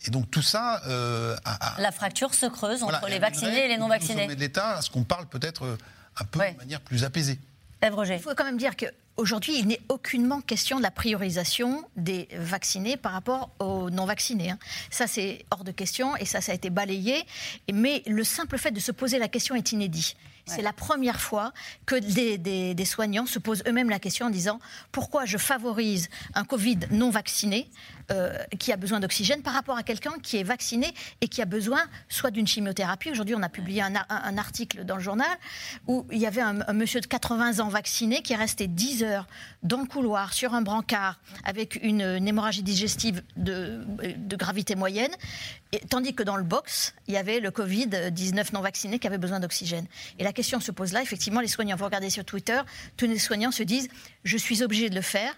[0.05, 3.67] Et donc tout ça euh, a- a- La fracture se creuse entre les vaccinés et
[3.67, 4.23] les non au vaccinés.
[4.23, 5.77] sommet de l'État à ce qu'on parle peut-être euh,
[6.19, 7.39] un peu de manière plus apaisée.
[7.83, 12.97] Il faut quand même dire qu'aujourd'hui, il n'est aucunement question de la priorisation des vaccinés
[12.97, 14.49] par rapport aux non-vaccinés.
[14.51, 14.57] hein.
[14.89, 17.23] Ça, c'est hors de question et ça, ça a été balayé.
[17.71, 20.15] Mais le simple fait de se poser la question est inédit.
[20.47, 21.53] C'est la première fois
[21.87, 24.59] que des, des- des soignants se posent eux-mêmes la question en disant
[24.91, 27.67] pourquoi je favorise un Covid non vacciné?
[28.11, 31.45] Euh, qui a besoin d'oxygène par rapport à quelqu'un qui est vacciné et qui a
[31.45, 33.09] besoin soit d'une chimiothérapie.
[33.09, 33.95] Aujourd'hui, on a publié un,
[34.37, 35.37] article dans le journal
[35.87, 39.27] où il y avait un, monsieur de 80 ans vacciné qui est resté 10 heures
[39.63, 43.83] dans le couloir sur un brancard avec une, hémorragie digestive de,
[44.35, 45.11] gravité moyenne,
[45.89, 49.39] tandis que dans le box, il y avait le Covid-19 non vacciné qui avait besoin
[49.39, 49.87] d'oxygène.
[50.19, 52.61] Et la question se pose là, effectivement, les soignants, vous regardez sur Twitter,
[52.97, 53.87] tous les soignants se disent,
[54.23, 55.35] je suis obligé de le faire,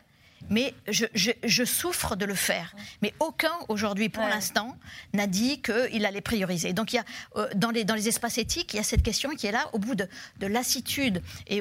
[0.50, 2.74] mais je, je- je souffre de le faire.
[3.02, 4.78] Mais aucun aujourd'hui, pour l'instant,
[5.14, 6.74] n'a dit qu'il allait prioriser.
[6.74, 7.04] Donc il y a
[7.36, 9.68] euh, dans les dans les espaces éthiques, il y a cette question qui est là
[9.74, 10.08] au bout de,
[10.40, 11.58] de lassitude et,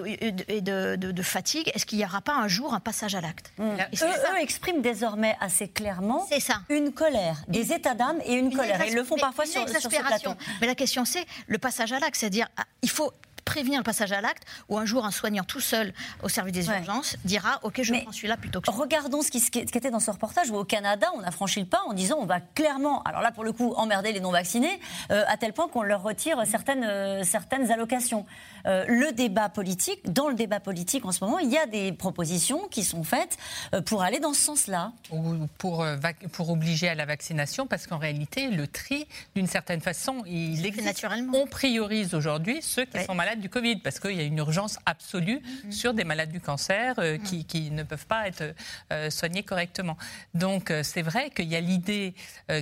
[0.49, 1.71] et de, de- fatigue.
[1.75, 3.63] Est-ce qu'il n'y aura pas un jour un passage à l'acte Et
[3.97, 4.41] Eux, ça.
[4.41, 6.27] expriment désormais assez clairement
[6.69, 8.81] une colère, des états d'âme et une, colère.
[8.87, 10.31] Ils le font parfois une sur, sur ce plateau.
[10.61, 13.13] Mais la question, c'est le passage à l'acte, c'est-à-dire ah, il faut
[13.47, 16.67] prévenir le passage à l'acte où un jour un soignant tout seul au service des
[16.69, 20.01] urgences dira ok je prends celui-là plutôt que Regardons ce qui, ce qui était dans
[20.01, 23.03] ce reportage où au Canada, on a franchi le pas en disant on va clairement,
[23.05, 24.81] alors là pour le coup, emmerder les non-vaccinés,
[25.11, 28.27] euh, à tel point qu'on leur retire certaines, euh, certaines allocations.
[28.67, 31.93] Euh, le débat politique, dans le débat politique en ce moment, il y a des
[31.93, 33.37] propositions qui sont faites
[33.75, 34.93] euh, pour aller dans ce sens-là.
[35.13, 35.97] Ou pour, euh,
[36.33, 40.87] pour obliger à la vaccination, parce qu'en réalité, le tri, d'une certaine façon, il existe.
[40.87, 41.33] naturellement.
[41.39, 44.79] On priorise aujourd'hui ceux qui sont malades du Covid, parce qu'il y a une urgence
[44.87, 45.73] absolue Mm-hmm.
[45.73, 48.55] sur des malades du cancer euh, qui, qui ne peuvent pas être
[48.93, 49.97] euh, soignés correctement.
[50.35, 52.15] Donc, euh, c'est vrai qu'il y a l'idée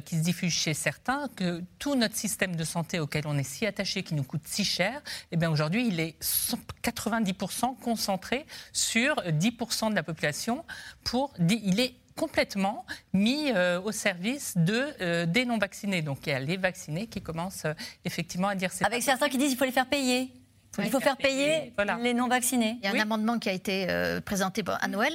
[0.05, 3.67] qui se diffuse chez certains que tout notre système de santé auquel on est si
[3.67, 9.17] attaché, qui nous coûte si cher, eh bien aujourd'hui, il est 100 90% concentré sur
[9.17, 10.65] 10% de la population.
[11.03, 16.03] Pour, il est complètement mis euh, au service de, euh, des non-vaccinés.
[16.03, 19.29] Donc il y a les vaccinés qui commencent euh, effectivement à dire c'est Avec certains
[19.29, 20.33] qui disent qu'il faut les faire payer.
[20.79, 21.73] Il faut faire payer
[22.03, 22.79] les non-vaccinés.
[22.83, 25.15] Il y a un amendement qui a été euh, présenté à Noël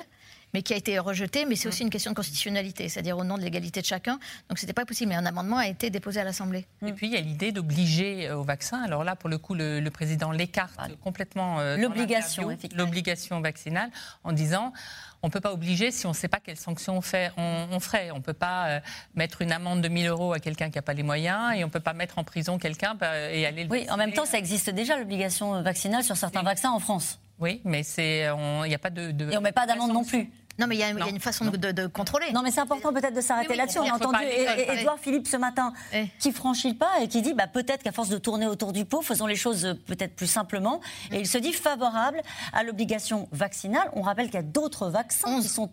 [0.51, 3.37] mais qui a été rejeté, mais c'est aussi une question de constitutionnalité, c'est-à-dire au nom
[3.37, 4.17] de l'égalité de chacun.
[4.49, 6.65] Donc c'était pas possible, mais un amendement a été déposé à l'Assemblée.
[6.83, 8.81] Et puis il y a l'idée d'obliger euh, au vaccin.
[8.81, 11.59] Alors là, pour le coup, le, le président l'écarte complètement.
[11.59, 12.57] euh, L'obligation.
[12.75, 13.91] L'obligation vaccinale,
[14.23, 14.73] en disant
[15.21, 17.67] on ne peut pas obliger si on ne sait pas quelles sanctions on, fait, on,
[17.71, 18.11] on ferait.
[18.11, 18.79] On ne peut pas euh,
[19.15, 21.67] mettre une amende de 1000 euros à quelqu'un qui n'a pas les moyens et on
[21.67, 24.25] ne peut pas mettre en prison quelqu'un bah, et aller le Oui, en même temps,
[24.25, 27.19] ça existe déjà l'obligation vaccinale sur certains vaccins en France.
[27.39, 30.29] Oui, mais il n'y a pas de, de- Et on met pas d'amende non plus.
[30.59, 32.31] Non, mais il y, a- il y a une façon de, de- de contrôler.
[32.33, 33.79] Non, mais c'est important peut-être de s'arrêter Oui, là-dessus.
[33.79, 34.79] On a entendu E-.
[34.79, 35.73] Édouard Philippe ce matin
[36.19, 38.85] qui franchit le pas et qui dit bah, peut-être qu'à force de tourner autour du
[38.85, 40.81] pot, faisons les choses euh, peut-être plus simplement.
[41.11, 42.21] Et il se dit favorable
[42.53, 43.89] à l'obligation vaccinale.
[43.93, 45.69] On rappelle qu'il y a d'autres vaccins qui sont,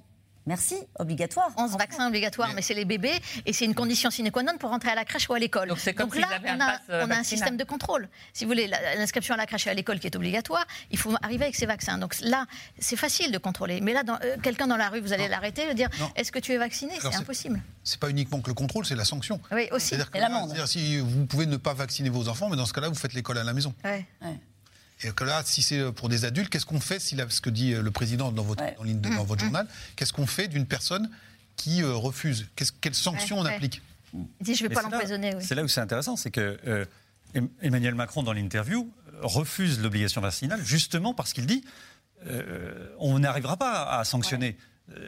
[0.46, 1.50] merci, obligatoires.
[1.56, 4.70] 11 vaccins obligatoires, mais c'est les bébés, et c'est une condition sine qua non pour
[4.70, 5.68] rentrer à la crèche ou à l'école.
[5.68, 8.08] Donc, comme là, on a, pass, on a un système de contrôle.
[8.32, 11.14] Si vous voulez, l'inscription à la crèche et à l'école qui est obligatoire, il faut
[11.22, 11.98] arriver avec ces vaccins.
[11.98, 12.46] Donc là,
[12.78, 13.80] c'est facile de contrôler.
[13.80, 16.52] Mais là, euh, quelqu'un dans la rue, vous allez l'arrêter, lui dire est-ce que tu
[16.52, 16.94] es vacciné?
[17.00, 17.60] C'est impossible.
[17.84, 19.40] C'est pas uniquement que le contrôle, c'est la sanction.
[19.52, 19.94] Oui, aussi.
[19.94, 22.94] Et c'est-à-dire si vous pouvez ne pas vacciner vos enfants, mais dans ce cas-là, vous
[22.94, 23.74] faites l'école à la maison.
[23.84, 24.06] Ouais.
[25.02, 27.72] Et que là, si c'est pour des adultes, qu'est-ce qu'on fait, si ce que dit
[27.74, 30.66] euh, le président dans votre, dans ligne de- dans votre journal, qu'est-ce qu'on fait d'une
[30.66, 31.10] personne
[31.56, 32.46] qui euh, refuse?
[32.56, 33.82] Qu'est-ce- Quelles sanctions Ouais, on applique?
[34.14, 35.34] Il dit je ne vais Mais pas l'empoisonner.
[35.34, 35.44] oui.
[35.44, 36.84] C'est là où c'est intéressant, c'est que euh,
[37.34, 41.62] Em- Emmanuel Macron, dans l'interview, euh, refuse l'obligation vaccinale justement parce qu'il dit
[42.26, 44.56] euh, on n'arrivera pas à sanctionner.
[44.58, 44.62] Euh,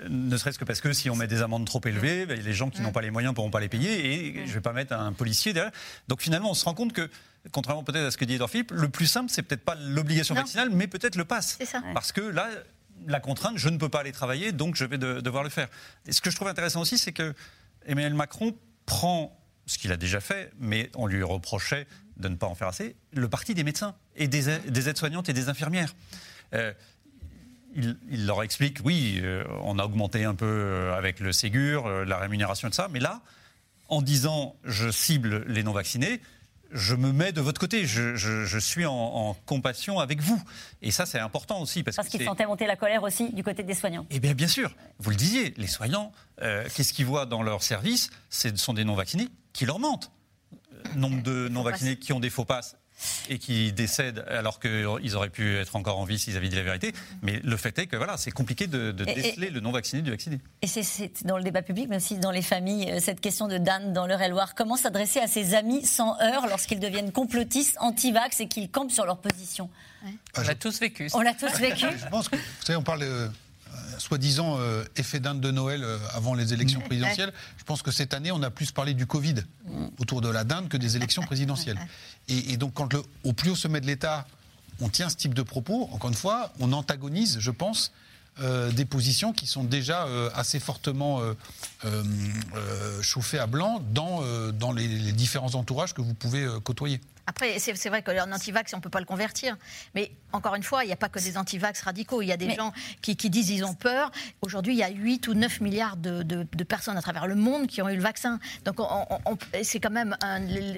[0.08, 2.68] Ne serait-ce que parce que si on met des amendes trop élevées, ben, les gens
[2.68, 4.72] qui n'ont pas les moyens ne pourront pas les payer et je ne vais pas
[4.72, 5.70] mettre un policier derrière.
[6.08, 7.08] Donc finalement, on se rend compte que,
[7.52, 10.34] contrairement peut-être à ce que dit Edouard Philippe, le plus simple, c'est peut-être pas l'obligation
[10.34, 10.40] Non.
[10.40, 11.56] vaccinale, mais peut-être le pass.
[11.60, 11.80] C'est ça.
[11.94, 12.48] Parce que là,
[13.06, 15.68] la contrainte, je ne peux pas aller travailler, donc je vais de- devoir le faire.
[16.06, 17.32] Et ce que je trouve intéressant aussi, c'est que
[17.86, 22.48] Emmanuel Macron prend ce qu'il a déjà fait, mais on lui reprochait de ne pas
[22.48, 24.48] en faire assez, le parti des médecins et des
[24.88, 25.94] aides-soignantes et des infirmières.
[26.54, 26.72] Euh,
[27.78, 31.86] il, il leur explique, oui, euh, on a augmenté un peu euh, avec le Ségur,
[31.86, 33.22] euh, la rémunération et tout ça, mais là,
[33.88, 36.20] en disant je cible les non-vaccinés,
[36.72, 40.38] je me mets de votre côté, je, je- je suis en, en compassion avec vous.
[40.82, 41.82] Et ça, c'est important aussi.
[41.82, 44.04] Parce, Parce que qu'il c'est- sentait monter la colère aussi du côté des soignants.
[44.10, 46.12] eh bien, bien sûr, vous le disiez, les soignants,
[46.42, 50.10] euh, qu'est-ce qu'ils voient dans leur service Ce sont des non-vaccinés qui leur mentent.
[50.94, 52.76] Nombre de non-vaccinés qui ont des faux passes
[53.28, 56.62] et qui décèdent alors qu'ils auraient pu être encore en vie s'ils avaient dit la
[56.62, 56.92] vérité.
[57.22, 60.02] Mais le fait est que voilà, c'est compliqué de, de Et- et- déceler le non-vacciné
[60.02, 60.38] du vacciné.
[60.62, 63.58] Et c'est- dans le débat public, mais aussi dans les familles, euh, cette question de
[63.58, 64.54] Dan dans l'Eure-et-Loire.
[64.54, 69.04] Comment s'adresser à ses amis sans heurts lorsqu'ils deviennent complotistes, anti-vax et qu'ils campent sur
[69.06, 69.70] leur position?
[70.36, 71.08] On l'a tous vécu.
[71.14, 71.86] On l'a tous vécu.
[71.98, 73.04] Je pense que, vous savez, on parle
[73.98, 77.32] soi-disant euh, effet d'Inde de Noël euh, avant les élections présidentielles.
[77.56, 79.34] Je pense que cette année, on a plus parlé du Covid
[79.98, 81.78] autour de la dinde que des élections présidentielles.
[82.28, 84.26] Et, et donc, quand le- au plus haut sommet de l'État,
[84.80, 87.90] on tient ce type de propos, encore une fois, on antagonise, je pense,
[88.40, 91.20] euh, des positions qui sont déjà euh, assez fortement
[91.84, 96.58] euh, chauffées à blanc dans, euh, dans les, les différents entourages que vous pouvez euh,
[96.58, 97.00] côtoyer.
[97.28, 99.56] Après, c'est vrai qu'un anti-vax, on ne peut pas le convertir.
[99.94, 102.22] Mais encore une fois, il n'y a pas que des anti-vax radicaux.
[102.22, 102.72] Il y a des gens
[103.02, 104.10] qui, disent qu'ils ont peur.
[104.40, 106.22] Aujourd'hui, il y a 8 ou 9 milliards de,
[106.64, 108.38] personnes à travers le monde qui ont eu le vaccin.
[108.64, 108.78] Donc
[109.62, 110.16] c'est quand même,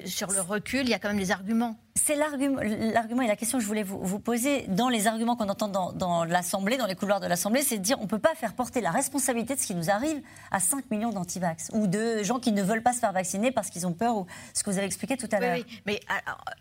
[0.05, 1.79] sur le recul, il y a quand même des arguments.
[1.95, 4.65] C'est l'argument et la question que je voulais vous, poser.
[4.67, 7.97] Dans les arguments qu'on entend dans, l'Assemblée, dans les couloirs de l'Assemblée, c'est de dire
[7.99, 10.21] on ne peut pas faire porter la responsabilité de ce qui nous arrive
[10.51, 13.69] à 5 millions d'antivax ou de gens qui ne veulent pas se faire vacciner parce
[13.69, 15.57] qu'ils ont peur ou ce que vous avez expliqué tout à l'heure.
[15.57, 15.99] Oui, mais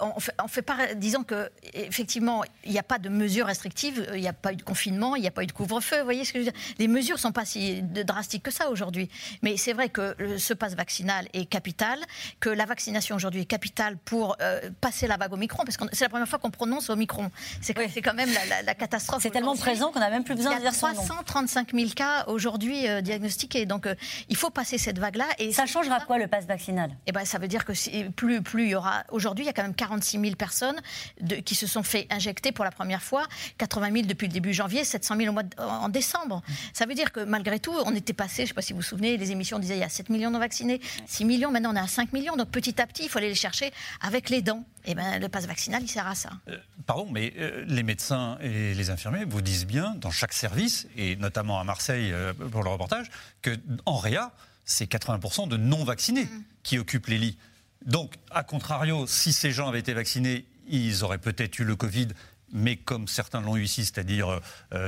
[0.00, 4.08] on fait, on fait pas, disons que effectivement, il n'y a pas de mesures restrictives,
[4.14, 5.98] il n'y a pas eu de confinement, il n'y a pas eu de couvre-feu.
[5.98, 6.60] Vous voyez ce que je veux dire?
[6.78, 9.08] Les mesures ne sont pas si drastiques que ça aujourd'hui.
[9.42, 11.98] Mais c'est vrai que ce passe vaccinal est capital,
[12.40, 16.04] que la vaccination aujourd'hui est capitale pour euh, passer la vague Omicron, parce que c'est
[16.04, 17.30] la première fois qu'on prononce Omicron.
[17.60, 18.30] C'est quand même
[18.64, 19.22] la, catastrophe.
[19.22, 20.92] C'est tellement présent qu'on n'a même plus besoin de dire son nom.
[20.92, 23.66] Il y a 335 000 cas aujourd'hui euh, diagnostiqués.
[23.66, 23.94] Donc euh,
[24.28, 25.26] il faut passer cette vague-là.
[25.38, 26.90] Et ça changera quoi le passe vaccinal?
[27.06, 27.72] Eh ben, ça veut dire que
[28.10, 29.04] plus, plus il y aura.
[29.10, 30.80] Aujourd'hui, il y a quand même 46 000 personnes
[31.20, 33.24] de, qui se sont fait injecter pour la première fois.
[33.58, 36.42] 80 000 depuis le début janvier, 700 000 au mois en décembre.
[36.72, 38.80] Ça veut dire que malgré tout, on était passé, je ne sais pas si vous
[38.80, 41.72] vous souvenez, les émissions disaient il y a 7 millions de vaccinés, 6 millions, maintenant
[41.72, 42.36] on est à 5 millions.
[42.36, 44.64] Donc petit à petit, il faut aller les chercher avec les dents.
[44.84, 46.30] Eh ben, le passe vaccinal, il sert à ça.
[46.48, 46.56] Euh,
[46.86, 51.16] pardon, mais euh, les médecins et les infirmiers vous disent bien, dans chaque service, et
[51.16, 53.10] notamment à Marseille euh, pour le reportage,
[53.42, 54.32] qu'en réa,
[54.64, 56.42] c'est 80% de non-vaccinés mm.
[56.62, 57.38] qui occupent les lits.
[57.84, 62.08] Donc, à contrario, si ces gens avaient été vaccinés, ils auraient peut-être eu le Covid,
[62.52, 64.40] mais comme certains l'ont eu ici, c'est-à-dire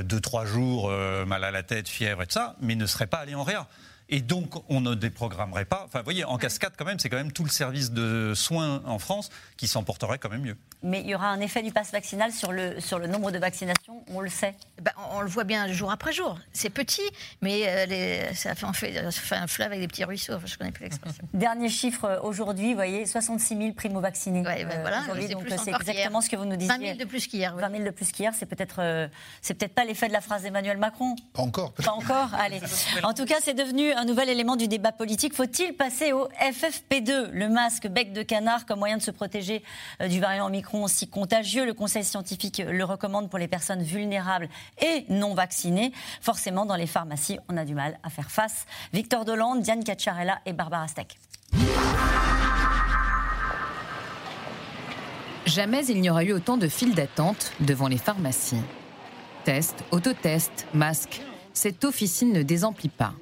[0.03, 0.91] deux, trois jours,
[1.25, 3.67] mal à la tête, fièvre et tout ça, mais ne seraient pas allés en réa.
[4.09, 5.83] Et donc, on ne déprogrammerait pas.
[5.85, 8.81] Enfin, vous voyez, en cascade, quand même, c'est quand même tout le service de soins
[8.85, 10.57] en France qui s'en porterait quand même mieux.
[10.83, 13.39] Mais il y aura un effet du pass vaccinal sur le, sur le nombre de
[13.39, 14.55] vaccinations, on le sait.
[14.81, 16.37] Ben, on, le voit bien jour après jour.
[16.51, 17.01] C'est petit,
[17.41, 20.33] mais euh, les, ça, fait, fait, fait, un fleuve avec des petits ruisseaux.
[20.45, 21.23] je ne connais plus l'expression.
[21.33, 24.41] Dernier chiffre euh, aujourd'hui, vous voyez, 66 000 primo-vaccinés.
[24.41, 26.75] Ouais, ben, voilà, donc c'est exactement ce que vous nous disiez.
[26.75, 27.55] 20 000 de plus qu'hier.
[27.55, 29.09] 20 000 de plus qu'hier, c'est peut-être
[29.41, 31.15] c'est peut-être pas l'effet de la phrase d'Emmanuel Macron.
[31.33, 31.71] Pas encore.
[31.73, 32.29] Pas encore.
[32.37, 32.59] Allez.
[33.03, 35.33] En tout cas, c'est devenu un nouvel élément du débat politique.
[35.33, 39.63] Faut-il passer au FFP2, le masque bec de canard, comme moyen de se protéger
[40.09, 41.65] du variant Omicron si contagieux?
[41.65, 44.49] Le Conseil scientifique le recommande pour les personnes vulnérables
[44.81, 45.91] et non vaccinées.
[46.21, 48.65] Forcément, dans les pharmacies, on a du mal à faire face.
[48.93, 51.17] Victor Dolande, Diane Cacciarella et Barbara Steck.
[55.45, 58.61] Jamais il n'y aura eu autant de files d'attente devant les pharmacies.
[59.43, 61.21] Tests, autotests, masques,
[61.53, 63.13] cette officine ne désemplit pas.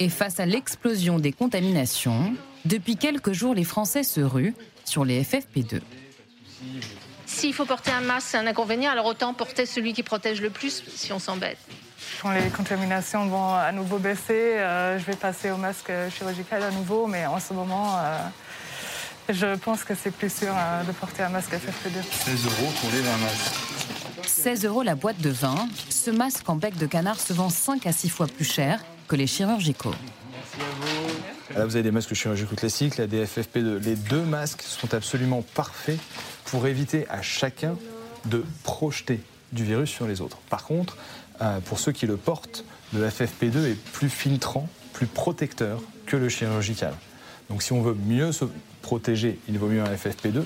[0.00, 2.32] Et face à l'explosion des contaminations,
[2.64, 4.54] depuis quelques jours, les Français se ruent
[4.84, 5.80] sur les FFP2.
[7.26, 10.50] S'il faut porter un masque, c'est un inconvénient, alors autant porter celui qui protège le
[10.50, 11.58] plus si on s'embête.
[12.22, 16.70] Quand les contaminations vont à nouveau baisser, euh, je vais passer au masque chirurgical à
[16.70, 18.18] nouveau, mais en ce moment, euh,
[19.28, 22.02] je pense que c'est plus sûr euh, de porter un masque FFP2.
[22.24, 23.77] 16 euros pour les 20 masques.
[24.38, 25.68] 16 euros la boîte de 20.
[25.90, 29.16] Ce masque en bec de canard se vend 5 à 6 fois plus cher que
[29.16, 29.92] les chirurgicaux.
[31.56, 35.42] Là, vous avez des masques chirurgicaux classiques, la dffp 2 Les deux masques sont absolument
[35.42, 35.98] parfaits
[36.44, 37.74] pour éviter à chacun
[38.26, 39.20] de projeter
[39.50, 40.36] du virus sur les autres.
[40.48, 40.96] Par contre,
[41.42, 42.64] euh, pour ceux qui le portent,
[42.94, 46.94] le FFP2 est plus filtrant, plus protecteur que le chirurgical.
[47.50, 48.44] Donc si on veut mieux se
[48.82, 50.44] protéger, il vaut mieux un FFP2.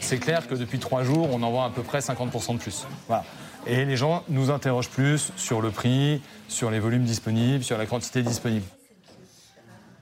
[0.00, 2.86] C'est clair que depuis trois jours, on en voit à peu près 50% de plus.
[3.66, 7.86] Et les gens nous interrogent plus sur le prix, sur les volumes disponibles, sur la
[7.86, 8.66] quantité disponible.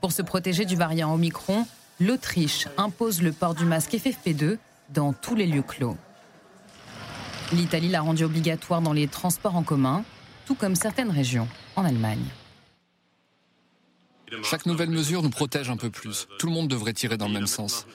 [0.01, 1.65] Pour se protéger du variant Omicron,
[1.99, 4.57] l'Autriche impose le port du masque FFP2
[4.89, 5.97] dans tous les lieux clos.
[7.51, 10.03] L'Italie l'a rendu obligatoire dans les transports en commun,
[10.45, 12.23] tout comme certaines régions en Allemagne.
[14.43, 16.27] Chaque nouvelle mesure nous protège un peu plus.
[16.39, 17.85] Tout le monde devrait tirer dans le même sens.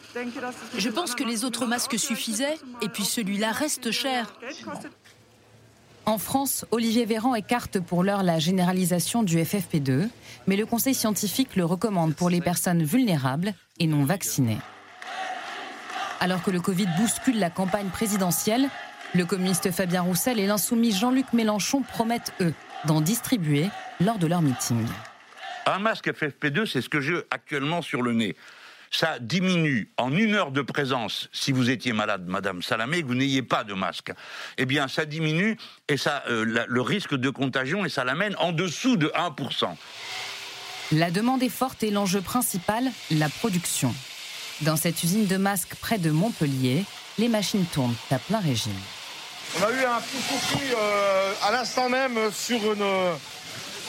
[0.76, 4.34] Je pense que les autres masques suffisaient, et puis celui-là reste cher.
[6.06, 10.08] En France, Olivier Véran écarte pour l'heure la généralisation du FFP2,
[10.46, 14.58] mais le Conseil scientifique le recommande pour les personnes vulnérables et non vaccinées.
[16.20, 18.68] Alors que le Covid bouscule la campagne présidentielle,
[19.14, 22.52] le communiste Fabien Roussel et l'insoumis Jean-Luc Mélenchon promettent, eux,
[22.84, 23.68] d'en distribuer
[24.00, 24.86] lors de leur meeting.
[25.66, 28.36] Un masque FFP2, c'est ce que j'ai actuellement sur le nez.
[28.90, 33.14] Ça diminue en une heure de présence, si vous étiez malade, Madame Salamé, que vous
[33.14, 34.12] n'ayez pas de masque.
[34.58, 35.56] Eh bien, ça diminue
[35.88, 39.74] et ça, euh, le risque de contagion et ça l'amène en dessous de 1%.
[40.92, 43.92] La demande est forte et l'enjeu principal, la production.
[44.60, 46.84] Dans cette usine de masques près de Montpellier,
[47.18, 48.72] les machines tournent à plein régime.
[49.58, 53.16] On a eu un petit souci euh, à l'instant même sur une,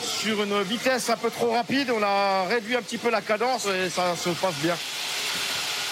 [0.06, 1.92] sur une vitesse un peu trop rapide.
[1.92, 4.76] On a réduit un petit peu la cadence et ça se passe bien.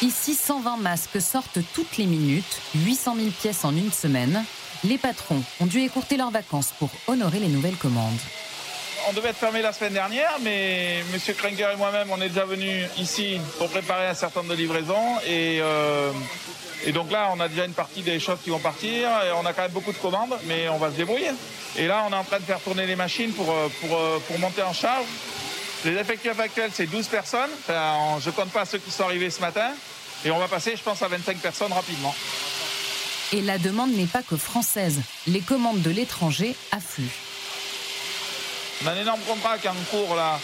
[0.01, 4.43] Ici, 120 masques sortent toutes les minutes, 800 000 pièces en une semaine.
[4.83, 8.19] Les patrons ont dû écourter leurs vacances pour honorer les nouvelles commandes.
[9.09, 11.35] On devait être fermé la semaine dernière, mais M.
[11.35, 15.19] Krenger et moi-même, on est déjà venus ici pour préparer un certain nombre de livraisons.
[15.27, 16.11] Et, euh,
[16.85, 19.09] et donc là, on a déjà une partie des choses qui vont partir.
[19.25, 21.31] Et on a quand même beaucoup de commandes, mais on va se débrouiller.
[21.77, 24.19] Et là, on est en train de faire tourner les machines pour, euh, pour, euh,
[24.27, 25.05] pour monter en charge.
[25.85, 27.49] Les effectifs actuels, c'est 12 personnes.
[27.61, 29.71] Enfin, je ne compte pas ceux qui sont arrivés ce matin.
[30.25, 32.15] Et on va passer, je pense, à 25 personnes rapidement.
[33.31, 35.01] Et la demande n'est pas que française.
[35.27, 37.09] Les commandes de l'étranger affluent.
[38.83, 40.39] On a un énorme contrat qui est en cours là.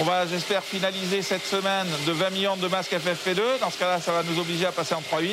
[0.00, 3.58] On va, j'espère, finaliser cette semaine de 20 millions de masques FFP2.
[3.60, 5.32] Dans ce cas-là, ça va nous obliger à passer en 3.8.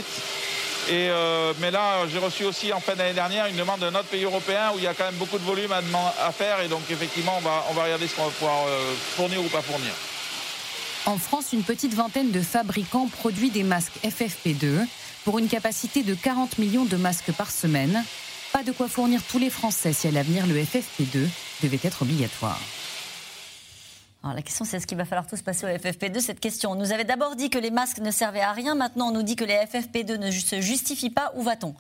[0.88, 4.05] Et euh, mais là, j'ai reçu aussi en fin d'année dernière une demande d'un autre
[4.05, 6.61] pays européen où il y a quand même beaucoup de volume à, faire.
[6.61, 9.49] Et donc, effectivement, on va, on va regarder ce qu'on va pouvoir euh, fournir ou
[9.49, 9.91] pas fournir.
[11.05, 14.88] En France, une petite vingtaine de fabricants produit des masques FFP2
[15.26, 18.03] pour une capacité de 40 millions de masques par semaine.
[18.51, 21.28] Pas de quoi fournir tous les Français si à l'avenir le FFP2
[21.61, 22.59] devait être obligatoire.
[24.26, 26.76] Alors la question, c'est est-ce qu'il va falloir tous passer au FFP2 Cette question, on
[26.76, 28.74] nous avait d'abord dit que les masques ne servaient à rien.
[28.74, 31.32] Maintenant, on nous dit que les FFP2 ne se justifient pas.
[31.36, 31.76] Où va-t-on?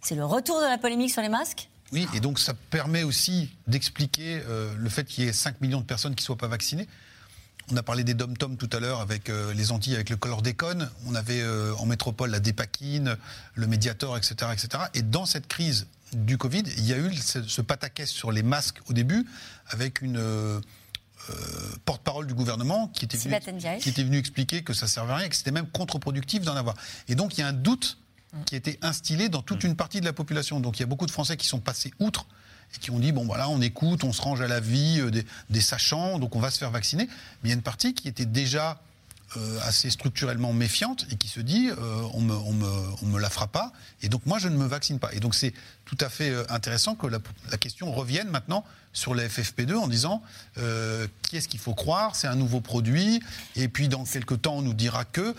[0.00, 1.68] C'est le retour de la polémique sur les masques?
[1.90, 5.80] Oui, et donc ça permet aussi d'expliquer euh, le fait qu'il y ait 5 millions
[5.80, 6.86] de personnes qui ne soient pas vaccinées.
[7.72, 10.88] On a parlé des dom-tom tout à l'heure avec euh, les Antilles, avec le chlordécone.
[11.08, 13.16] On avait euh, en métropole la dépakine,
[13.56, 14.84] le médiator, etc., etc.
[14.94, 17.62] Et dans cette crise du Covid, il y a eu ce, ce
[18.04, 19.26] sur les masques au début,
[19.70, 20.60] avec une
[21.28, 21.34] euh,
[21.84, 25.26] porte-parole du gouvernement qui était, venu, qui était venu expliquer que ça servait à rien
[25.26, 26.74] et que c'était même contre-productif d'en avoir.
[27.08, 27.98] Et donc il y a un doute
[28.46, 30.60] qui a été instillé dans toute une partie de la population.
[30.60, 32.26] Donc il y a beaucoup de Français qui sont passés outre
[32.74, 35.10] et qui ont dit bon voilà on écoute, on se range à la vie euh,
[35.10, 37.06] des, des, sachants, donc on va se faire vacciner.
[37.42, 38.80] Mais il y a une partie qui était déjà
[39.36, 42.66] euh, assez structurellement méfiante et qui se dit euh, on, me, on, me,
[43.02, 43.72] on me la fera pas
[44.02, 45.12] et donc moi je ne me vaccine pas.
[45.12, 45.52] Et donc c'est
[45.90, 47.18] tout à fait euh, intéressant que la,
[47.50, 50.22] la, question revienne maintenant sur la FFP2 en disant
[50.58, 53.20] euh, qui est-ce qu'il faut croire, c'est un nouveau produit
[53.56, 55.34] et puis dans quelques temps on nous dira que euh,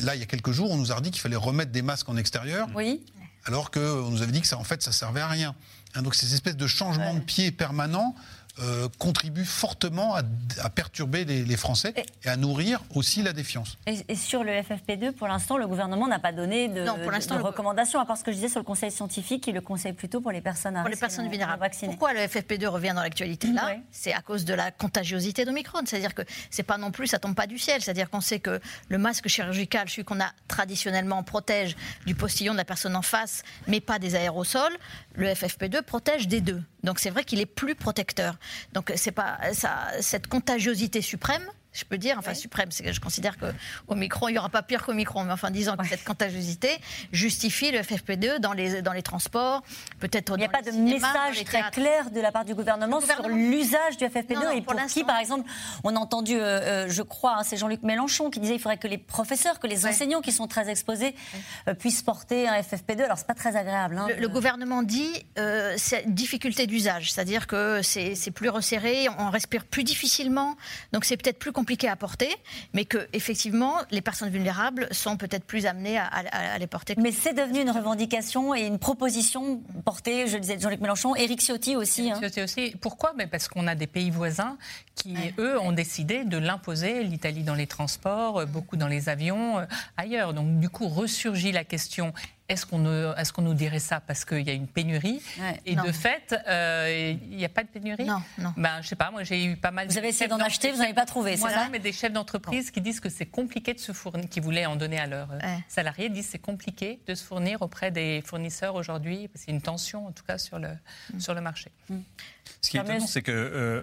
[0.00, 2.08] là il y a quelques jours on nous a dit qu'il fallait remettre des masques
[2.08, 2.68] en extérieur.
[2.74, 3.04] Oui.
[3.44, 5.54] Alors qu'on nous avait dit que ça en fait ça servait à rien.
[5.94, 7.20] Hein, donc ces espèces de changements ouais.
[7.20, 8.16] de pied permanents
[8.60, 10.22] euh, contribue fortement à,
[10.62, 13.76] à perturber les, les Français et, et, à nourrir aussi la défiance.
[13.86, 17.02] Et, et sur le FFP2, pour l'instant, le gouvernement n'a pas donné de, non, de,
[17.02, 19.92] de recommandations, à part ce que je disais sur le conseil scientifique, qui le conseille
[19.92, 21.60] plutôt pour les personnes à Pour les personnes vulnérables.
[21.60, 21.90] Vaccinées.
[21.92, 23.82] Pourquoi le FFP2 revient dans l'actualité là oui.
[23.90, 25.80] C'est à cause de la contagiosité d'Omicron.
[25.84, 27.82] C'est-à-dire que c'est pas non plus, ça tombe pas du ciel.
[27.82, 31.76] C'est-à-dire qu'on sait que le masque chirurgical, celui qu'on a traditionnellement, protège
[32.06, 34.76] du postillon de la personne en face, mais pas des aérosols.
[35.16, 36.62] Le FFP2 protège des deux.
[36.84, 38.38] Donc c'est vrai qu'il est plus protecteur.
[38.72, 41.44] Donc c'est pas ça, cette contagiosité suprême
[41.76, 42.36] je peux dire, enfin oui.
[42.36, 45.32] suprême, c'est que je considère qu'au micron, il n'y aura pas pire qu'au micron, mais
[45.32, 45.88] enfin disons que ouais.
[45.88, 46.70] cette contagiosité
[47.12, 49.62] justifie le FFP2 dans les, dans les transports,
[50.00, 53.00] peut-être Il n'y a pas de cinémas, message très clair de la part du gouvernement,
[53.00, 53.28] gouvernement...
[53.28, 55.48] sur l'usage du FFP2 non, non, et pour, pour qui, par exemple,
[55.84, 58.88] on a entendu, euh, je crois, hein, c'est Jean-Luc Mélenchon qui disait qu'il faudrait que
[58.88, 59.90] les professeurs, que les ouais.
[59.90, 61.14] enseignants qui sont très exposés
[61.68, 63.02] euh, puissent porter un FFP2.
[63.02, 63.98] Alors c'est pas très agréable.
[63.98, 64.20] Hein, le, de...
[64.20, 69.84] le, gouvernement dit euh, c'est difficulté d'usage, c'est-à-dire que c'est plus resserré, on respire plus
[69.84, 70.56] difficilement,
[70.92, 72.32] donc c'est peut-être plus compliqué compliqué à porter,
[72.74, 76.94] mais que effectivement les personnes vulnérables sont peut-être plus amenées à, à, à les porter.
[76.96, 81.40] Mais c'est devenu une revendication et une proposition portée, je le disais, Jean-Luc Mélenchon, Éric
[81.40, 82.06] Ciotti aussi.
[82.06, 82.44] Éric Ciotti hein.
[82.44, 82.76] aussi.
[82.80, 83.14] Pourquoi?
[83.16, 84.56] Mais Parce qu'on a des pays voisins
[84.94, 85.34] qui, ouais.
[85.38, 89.64] eux, ont décidé de l'imposer, l'Italie dans les transports, beaucoup dans les avions, euh,
[89.96, 90.34] ailleurs.
[90.34, 92.14] Donc du coup, ressurgit la question
[92.48, 95.74] est-ce qu'on est qu nous dirait ça parce qu'il y a une pénurie ouais, Et
[95.74, 95.84] non.
[95.84, 98.54] de fait, euh, il n'y a pas de pénurie Non, non.
[98.56, 100.78] Ben, je sais pas, moi j'ai eu pas mal Vous avez essayé d'en acheter, vous
[100.78, 103.74] n'avez pas trouvé, c'est voilà, ça mais des chefs d'entreprise qui disent que c'est compliqué
[103.74, 105.64] de se fournir, qui voulaient en donner à leurs ouais.
[105.68, 109.56] salariés, disent que c'est compliqué de se fournir auprès des fournisseurs aujourd'hui, parce qu'il y
[109.56, 110.68] a une tension en tout cas sur le,
[111.12, 111.20] mm.
[111.20, 111.70] sur le marché.
[111.88, 111.98] Mm.
[112.60, 113.82] Ce qui est étonnant, c'est que euh,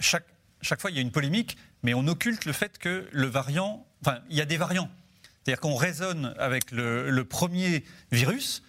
[0.00, 0.26] chaque,
[0.62, 3.86] chaque fois il y a une polémique, mais on occulte le fait que le variant,
[4.00, 4.90] enfin il y a des variants.
[5.44, 8.62] C'est-à-dire qu'on raisonne avec le, le, premier virus,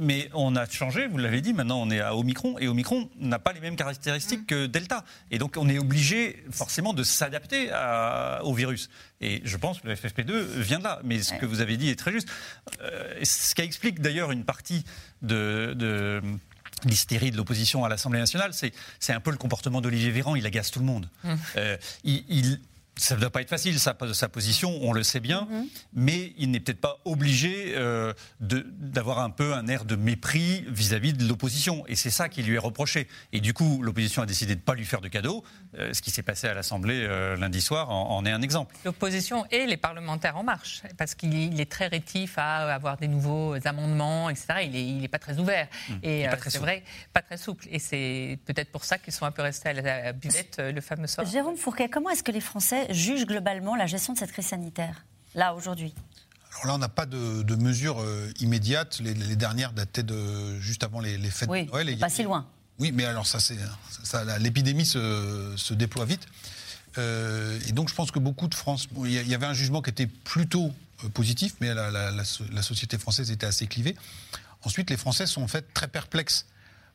[0.00, 3.38] mais on a changé, vous l'avez dit, maintenant on est à Omicron, et Omicron n'a
[3.38, 5.04] pas les mêmes caractéristiques que Delta.
[5.30, 7.70] Et donc on est obligé forcément de s'adapter
[8.42, 8.90] au virus.
[9.20, 11.00] Et je pense que le FFP2 vient de là.
[11.04, 12.28] Mais ce que vous avez dit est très juste.
[12.80, 14.84] Euh, ce qui explique d'ailleurs une partie
[15.20, 16.20] de, de
[16.84, 20.70] l'hystérie de l'opposition à l'Assemblée nationale, c'est un peu le comportement d'Olivier Véran, il agace
[20.70, 21.08] tout le monde.
[21.22, 21.34] Mmh.
[21.56, 22.60] Euh, il, il
[22.96, 25.66] Ça ne doit pas être facile, sa, sa position, on le sait bien, Mhm.
[25.94, 31.14] mais il n'est peut-être pas obligé euh, d'avoir un peu un air de mépris vis-à-vis
[31.14, 31.84] de l'opposition.
[31.88, 33.08] Et c'est ça qui lui est reproché.
[33.32, 35.42] Et du coup, l'opposition a décidé de ne pas lui faire de cadeau.
[35.78, 38.76] Euh, ce qui s'est passé à l'Assemblée euh, lundi soir en, en est un exemple.
[38.84, 43.08] L'opposition et les parlementaires en marche, parce qu'il il est très rétif à avoir des
[43.08, 44.46] nouveaux amendements, etc.
[44.64, 45.66] Il n'est il est pas très ouvert.
[45.88, 45.92] Mmh.
[46.02, 46.66] Il Et pas euh, très c'est souple.
[46.68, 46.82] vrai,
[47.14, 47.66] pas très souple.
[47.70, 51.06] Et c'est peut-être pour ça qu'ils sont un peu restés à la buvette le fameux
[51.06, 51.26] soir.
[51.26, 55.04] Jérôme Fourquet, comment est-ce que les Français jugent globalement la gestion de cette crise sanitaire,
[55.34, 55.94] là, aujourd'hui
[56.54, 58.98] Alors là, on n'a pas de, de mesures euh, immédiates.
[59.00, 61.88] Les, les dernières dataient de juste avant les, les fêtes Oui, de Noël.
[61.88, 62.46] Et pas a- si loin.
[62.78, 63.58] Oui, mais alors ça, c'est
[64.02, 66.26] ça, l'épidémie se, se déploie vite.
[66.98, 69.80] Euh, et donc, je pense que beaucoup de France, bon, il y, avait un jugement
[69.82, 70.72] qui était plutôt
[71.04, 73.96] euh, positif, mais la, la- la so- la société française était assez clivée.
[74.64, 76.46] Ensuite, les Français sont en fait très perplexes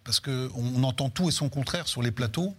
[0.07, 2.55] parce qu'on on entend tout et son contraire sur les plateaux.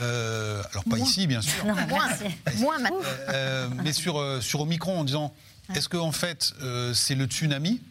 [0.00, 1.06] Euh, alors pas Moins.
[1.06, 1.66] ici, bien sûr.
[1.66, 2.08] Non, moins,
[2.58, 3.00] moins maintenant.
[3.30, 5.34] Euh, mais sur, euh, sur Omicron en disant
[5.74, 7.82] est-ce que en fait euh, c'est le tsunami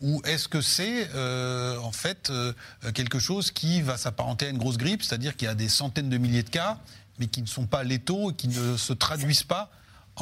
[0.00, 2.52] ou est-ce que c'est euh, en fait euh,
[2.94, 6.08] quelque chose qui va s'apparenter à une grosse grippe, c'est-à-dire qu'il y a des centaines
[6.08, 6.78] de milliers de cas,
[7.18, 9.70] mais qui ne sont pas létaux et qui ne se traduisent pas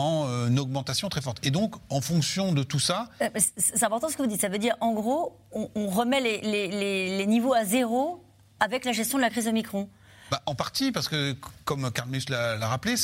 [0.01, 1.39] en euh, augmentation très forte.
[1.47, 4.41] Et donc, en fonction de tout ça, Euh, C'est important ce que vous dites.
[4.41, 8.25] Ça veut dire, en gros, on, on remet les, les- les- les niveaux à zéro
[8.59, 9.89] avec la gestion de la crise Omicron.
[10.31, 11.35] Bah, en partie, parce que,
[11.65, 12.95] comme Carl Mus l'a rappelé,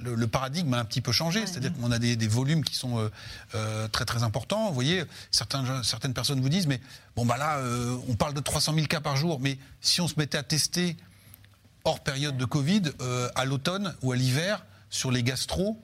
[0.00, 1.44] le, le paradigme a un petit peu changé.
[1.46, 3.08] C'est-à-dire qu'on a des, des volumes qui sont euh,
[3.56, 4.68] euh, très très importants.
[4.68, 5.02] Vous voyez,
[5.32, 6.80] certains, certaines personnes vous disent, mais
[7.16, 10.06] bon, bah là, euh, on parle de 300 000 cas par jour, mais si on
[10.06, 10.96] se mettait à tester
[11.84, 12.82] hors période de Covid,
[13.34, 15.80] à l'automne ou à l'hiver, sur les gastro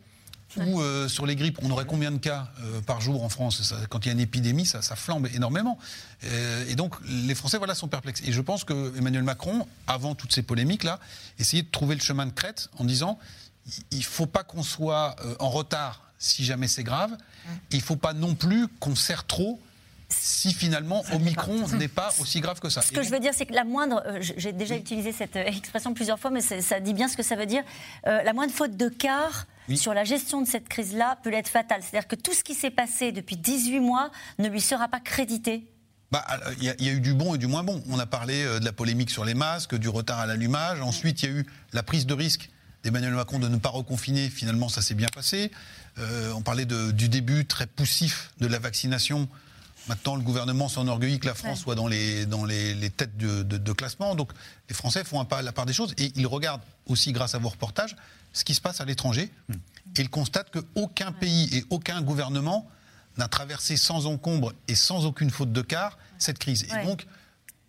[0.57, 3.62] ou euh, sur les grippes, on aurait combien de cas euh, par jour en France?
[3.62, 5.78] Ça, Quand il y a une épidémie, ça, ça flambe énormément.
[6.24, 8.22] Euh, et donc, les Français voilà, sont perplexes.
[8.24, 11.00] Et je pense que Emmanuel Macron, avant toutes ces polémiques-là,
[11.38, 13.18] essayait de trouver le chemin de crête en disant
[13.92, 17.16] il ne faut pas qu'on soit en retard si jamais c'est grave,
[17.70, 19.61] il ne faut pas non plus qu'on serre trop
[20.14, 22.82] si finalement Omicron n'est pas aussi grave que ça.
[22.82, 24.02] Ce que je veux dire, c'est que la moindre.
[24.06, 27.22] euh, J'ai déjà utilisé cette euh, expression plusieurs fois, mais ça dit bien ce que
[27.22, 27.62] ça veut dire.
[28.06, 29.76] Euh, la moindre faute de quart Oui.
[29.78, 31.82] sur la gestion de cette crise-là peut être fatale.
[31.82, 35.66] C'est-à-dire que tout ce qui s'est passé depuis 18 mois ne lui sera pas crédité.
[36.10, 36.24] Bah,
[36.58, 37.82] Il y, a- il y a eu du bon et du moins bon.
[37.88, 40.80] On a parlé euh, de la polémique sur les masques, du retard à l'allumage.
[40.82, 42.50] Ensuite, il y a eu la prise de risque
[42.84, 44.28] d'Emmanuel Macron de ne pas reconfiner.
[44.28, 45.50] Finalement, ça s'est bien passé.
[45.98, 49.28] Euh, on parlait de- du début très poussif de la vaccination.
[49.89, 53.43] Maintenant, le gouvernement s'enorgueillit que la France soit dans les, dans les, les têtes de,
[53.43, 54.14] de- de classement.
[54.14, 54.30] Donc,
[54.68, 57.39] les Français font un pas la part des choses et ils regardent aussi, grâce à
[57.39, 57.97] vos reportages,
[58.33, 59.30] ce qui se passe à l'étranger.
[59.97, 62.68] Et ils constatent qu'aucun pays et aucun gouvernement
[63.18, 66.64] n'a traversé sans encombre et sans aucune faute de quart cette crise.
[66.70, 66.85] Ouais.
[66.85, 67.07] Et donc,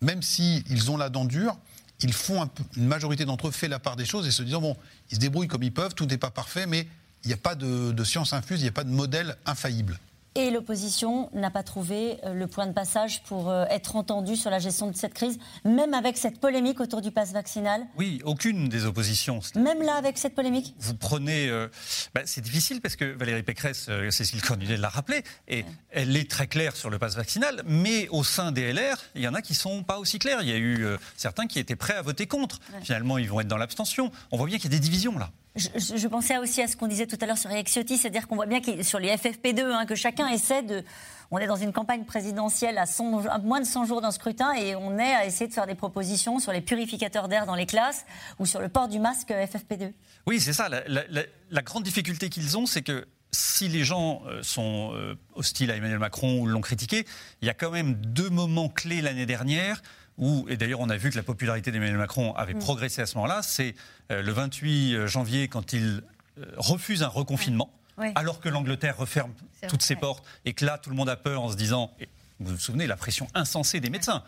[0.00, 1.58] même s'ils ont la dent dure,
[2.00, 4.42] ils font un peu- une majorité d'entre eux fait la part des choses et se
[4.42, 4.76] disant bon,
[5.10, 6.86] ils se débrouillent comme ils peuvent, tout n'est pas parfait, mais
[7.24, 9.98] il n'y a pas de, de science infuse, il n'y a pas de modèle infaillible.
[10.36, 14.50] Et l'opposition n'a pas trouvé euh, le point de passage pour euh, être entendue sur
[14.50, 17.86] la gestion de cette crise, même avec cette polémique autour du pass vaccinal.
[17.96, 19.38] Oui, aucune des oppositions.
[19.54, 21.48] Même là, avec cette polémique Vous prenez.
[21.48, 21.68] euh,
[22.16, 26.28] bah, c'est difficile parce que Valérie Pécresse, euh, Cécile Cornudet l'a rappelé, et elle est
[26.28, 29.40] très claire sur le pass vaccinal, mais au sein des LR, il y en a
[29.40, 30.42] qui sont pas aussi clairs.
[30.42, 32.58] Il y a eu euh, certains qui étaient prêts à voter contre.
[32.82, 34.10] Finalement, ils vont être dans l'abstention.
[34.32, 35.30] On voit bien qu'il y a des divisions là.
[35.56, 38.34] Je, pensais aussi à ce qu'on disait tout à l'heure sur Eric Ciotti, c'est-à-dire qu'on
[38.34, 40.82] voit bien qu'il- sur les FFP2 hein, que chacun essaie de.
[41.30, 44.52] On est dans une campagne présidentielle à, 100 à moins de 100 jours d'un scrutin
[44.54, 47.66] et on est à essayer de faire des propositions sur les purificateurs d'air dans les
[47.66, 48.04] classes
[48.40, 49.92] ou sur le port du masque FFP2.
[50.26, 50.68] Oui, c'est ça.
[50.68, 55.70] La- la grande difficulté qu'ils ont, c'est que si les gens euh, sont euh, hostiles
[55.70, 57.04] à Emmanuel Macron ou l'ont critiqué,
[57.42, 59.82] il y a quand même deux moments clés l'année dernière
[60.18, 62.58] où, et d'ailleurs on a vu que la popularité d'Emmanuel Macron avait Mm.
[62.60, 63.74] progressé à ce moment-là, c'est
[64.12, 66.02] euh, le 28 janvier quand il
[66.38, 68.12] euh, refuse un reconfinement, Ouais.
[68.16, 69.32] alors que l'Angleterre referme
[69.68, 71.92] toutes ses portes et que là tout le monde a peur en se disant...
[72.40, 74.24] vous vous souvenez la pression insensée des médecins,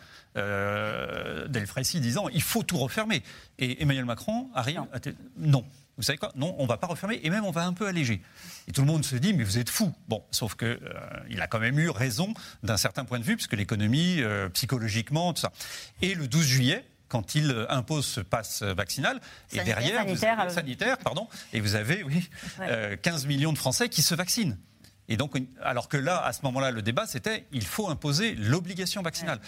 [0.56, 3.22] euh, Delfrécy disant il faut tout refermer.
[3.58, 5.64] Et Emmanuel Macron arrive à te- non.
[5.96, 6.30] Vous savez quoi?
[6.36, 8.20] Non, on va pas refermer et même on va un peu alléger.
[8.68, 9.92] Et tout le monde se dit mais vous êtes fou.
[10.08, 10.78] Bon, sauf que euh,
[11.30, 15.32] il a quand même eu raison d'un certain point de vue puisque l'économie, euh, psychologiquement,
[15.32, 15.52] tout ça.
[16.02, 16.84] Et le 12 juillet.
[17.08, 19.20] Quand il euh, impose ce passe vaccinal,
[19.52, 20.54] et Sanitaire, derrière, vous sanitaire, avez- euh.
[20.54, 22.28] sanitaire, pardon, et vous avez, oui,
[22.58, 22.66] Ouais.
[22.68, 24.58] euh, 15 millions de Français qui se vaccinent.
[25.08, 29.02] Et donc, alors que là, à ce moment-là, le débat, c'était il faut imposer l'obligation
[29.02, 29.38] vaccinale.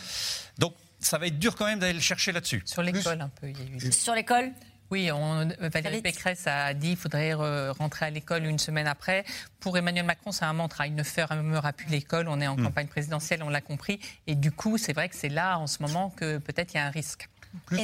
[0.58, 2.62] Donc, ça va être dur quand même d'aller le chercher là-dessus.
[2.64, 3.90] Sur l'école, un peu, il y a eu.
[3.92, 4.52] Sur l'école?
[4.90, 9.24] Oui, on, euh, Valérie Pécresse a dit qu'il faudrait rentrer à l'école une semaine après.
[9.60, 10.86] Pour Emmanuel Macron, c'est un mantra.
[10.86, 12.28] Il ne fermera plus l'école.
[12.28, 12.64] On est en Hmm.
[12.64, 14.00] campagne présidentielle, on l'a compris.
[14.26, 16.80] Et du coup, c'est vrai que c'est là, en ce moment, que peut-être il y
[16.80, 17.28] a un risque.
[17.66, 17.78] Plus,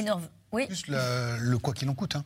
[0.51, 0.65] oui.
[0.67, 2.15] plus la- le quoi qu'il en coûte.
[2.15, 2.23] hein.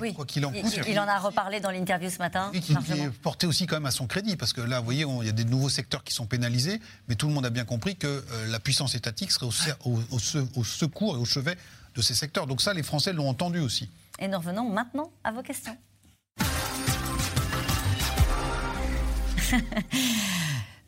[0.00, 0.14] Oui.
[0.14, 0.72] Quoi qu'il en Il- coûte.
[0.86, 2.50] il, il en a reparlé dans l'interview ce matin.
[2.54, 5.04] Et qui, est porté aussi quand même à son crédit, parce que là, vous voyez,
[5.20, 7.64] il y a des nouveaux secteurs qui sont pénalisés, mais tout le monde a bien
[7.66, 11.18] compris que euh, la puissance étatique serait au, ser- au- au se- au secours et
[11.18, 11.56] au chevet
[11.94, 12.46] de ces secteurs.
[12.46, 13.90] Donc ça, les Français l'ont entendu aussi.
[14.18, 15.76] Et nous revenons maintenant à vos questions.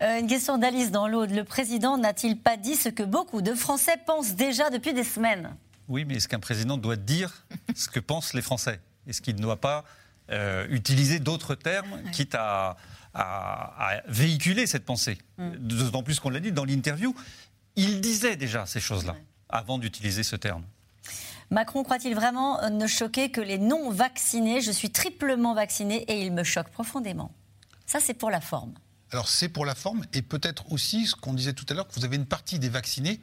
[0.02, 1.30] Euh, une question d'Alice dans l'Aude.
[1.30, 5.48] Le président n'a-t-il pas dit ce que beaucoup de Français pensent déjà depuis des semaines?
[5.88, 8.80] Oui, mais est-ce qu'un président doit dire ce que pensent les Français?
[9.06, 9.84] Est-ce qu'il ne doit pas
[10.30, 12.76] euh, utiliser d'autres termes, quitte à,
[13.14, 15.18] à- à véhiculer cette pensée?
[15.38, 17.14] D'autant plus qu'on l'a dit dans l'interview,
[17.76, 19.14] il disait déjà ces choses-là
[19.48, 20.64] avant d'utiliser ce terme.
[21.50, 24.60] Macron croit-il vraiment euh, ne choquer que les non-vaccinés?
[24.60, 27.30] Je suis triplement vacciné et il me choque profondément.
[27.86, 28.74] Ça, c'est pour la forme.
[29.12, 31.94] Alors c'est pour la forme, et peut-être aussi ce qu'on disait tout à l'heure, que
[31.94, 33.20] vous avez une partie des vaccinés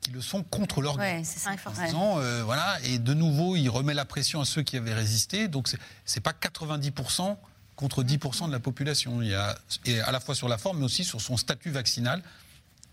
[0.00, 1.18] qui le sont contre l'organe.
[1.18, 1.50] Ouais, c'est ça.
[1.66, 4.94] En disant, euh, voilà, et de nouveau, il remet la pression à ceux qui avaient
[4.94, 5.48] résisté.
[5.48, 7.38] Donc, c'est- c'est pas 90%
[7.76, 9.20] contre 10% de la population.
[9.22, 11.70] Il y a, et à la fois sur la forme, mais aussi sur son statut
[11.70, 12.22] vaccinal,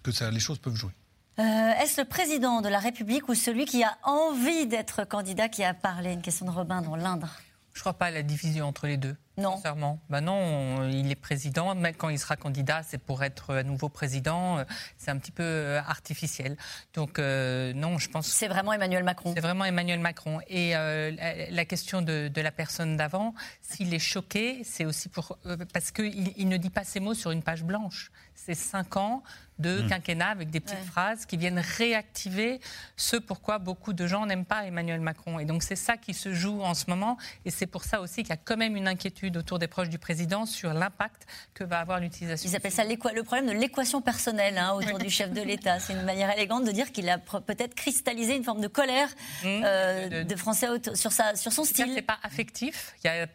[0.03, 0.91] que ça, les choses peuvent jouer.
[1.37, 5.63] Euh, Est-ce le président de la République ou celui qui a envie d'être candidat qui
[5.63, 6.13] a parlé?
[6.13, 7.27] Une question de Robin dans l'Indre.
[7.76, 9.17] Je ne crois pas à la division entre les deux.
[9.38, 9.57] Non.
[9.57, 9.99] Sincèrement.
[10.09, 11.76] Ben non, on- il est président.
[11.76, 14.59] Mais quand il sera candidat, c'est pour être à nouveau président.
[14.59, 14.63] Euh,
[14.97, 16.55] C'est un petit peu euh, artificiel.
[16.93, 18.28] Donc, euh, non, je pense.
[18.28, 19.34] C'est vraiment Emmanuel Macron.
[19.36, 20.39] C'est vraiment Emmanuel Macron.
[20.47, 21.11] Et euh,
[21.51, 25.38] la, question de, de la personne d'avant, s'il est choqué, c'est aussi pour.
[25.45, 28.09] euh, parce qu'il il ne dit pas ces mots sur une page blanche.
[28.36, 29.21] C'est cinq ans
[29.59, 29.87] de Hmm.
[29.87, 32.59] quinquennat avec des petites phrases qui viennent réactiver
[32.97, 35.39] ce pourquoi beaucoup de gens n'aiment pas Emmanuel Macron.
[35.39, 37.17] Et donc c'est ça qui se joue en ce moment.
[37.45, 39.89] Et c'est pour ça aussi qu'il y a quand même une inquiétude autour des proches
[39.89, 42.49] du président sur l'impact que va avoir l'utilisation.
[42.49, 45.79] Ils appellent ça le problème de l'équation personnelle hein, autour du chef de l'État.
[45.79, 49.09] C'est une manière élégante de dire qu'il a peut-être cristallisé une forme de colère
[49.45, 51.91] euh, de, Français sur, sa, sur son style.
[51.93, 52.93] C'est pas affectif.
[53.03, 53.27] Il y a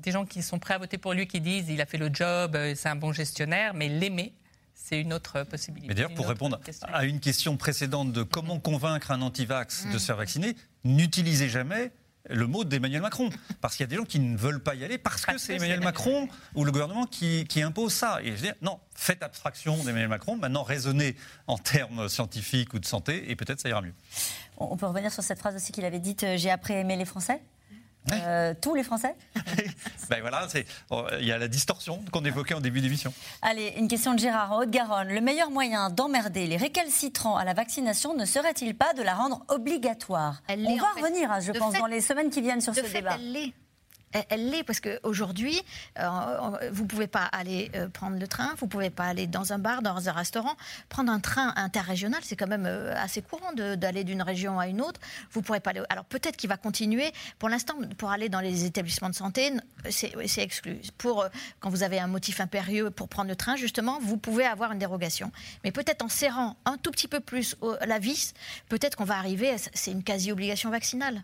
[0.00, 2.10] des gens qui sont prêts à voter pour lui qui disent il a fait le
[2.12, 4.34] job, euh, c'est un bon gestionnaire, mais l'aimer,
[4.74, 5.88] c'est une autre possibilité.
[5.88, 6.88] Mais d'ailleurs, pour répondre question.
[6.92, 11.92] à une question précédente de comment convaincre un anti-vax de se faire vacciner, n'utilisez jamais
[12.30, 13.30] le mot d'Emmanuel Macron.
[13.60, 15.56] Parce qu'il y a des gens qui ne veulent pas y aller parce que c'est
[15.56, 18.20] Emmanuel Macron ou le gouvernement qui, qui impose ça.
[18.22, 21.16] Et je veux dire, non, faites abstraction d'Emmanuel Macron, maintenant raisonnez
[21.46, 23.94] en termes scientifiques ou de santé et peut-être ça ira mieux.
[24.56, 26.96] On peut revenir sur cette phrase aussi qu'il avait dite euh, J'ai appris à aimer
[26.96, 27.40] les Français
[28.12, 29.14] Euh, tous les Français
[30.10, 33.12] Ben voilà, c'est- oh, il y a la distorsion qu'on évoquait en début d'émission.
[33.40, 35.08] Allez, une question de Gérard en Haute-Garonne.
[35.08, 39.42] Le meilleur moyen d'emmerder les récalcitrants à la vaccination ne serait-il pas de la rendre
[39.48, 40.42] obligatoire?
[40.50, 41.00] On va en fait.
[41.02, 43.16] revenir, je pense, fait- dans les semaines qui viennent sur de ce fait, débat.
[43.18, 43.52] Elle.
[44.30, 45.60] Elle- l'est parce qu'aujourd'hui,
[45.96, 49.52] vous ne pouvez pas aller euh, prendre le train, vous ne pouvez pas aller dans
[49.52, 50.54] un bar, dans un restaurant.
[50.88, 54.80] Prendre un train interrégional, c'est quand même euh, assez courant d'aller d'une région à une
[54.80, 55.00] autre.
[55.32, 55.82] Vous pourrez pas aller.
[55.88, 57.12] Alors peut-être qu'il va continuer.
[57.38, 59.52] Pour l'instant, pour aller dans les établissements de santé,
[59.90, 60.78] c'est exclu.
[60.98, 61.28] Pour euh,
[61.60, 64.78] quand vous avez un motif impérieux pour prendre le train, justement, vous pouvez avoir une
[64.78, 65.32] dérogation.
[65.64, 67.56] Mais peut-être en serrant un tout petit peu plus
[67.86, 68.34] la vis,
[68.68, 69.54] peut-être qu'on va arriver.
[69.74, 71.22] C'est une quasi-obligation vaccinale.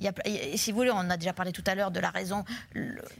[0.00, 2.00] Il y a- et si vous voulez, on a déjà parlé tout à l'heure de
[2.00, 2.44] la raison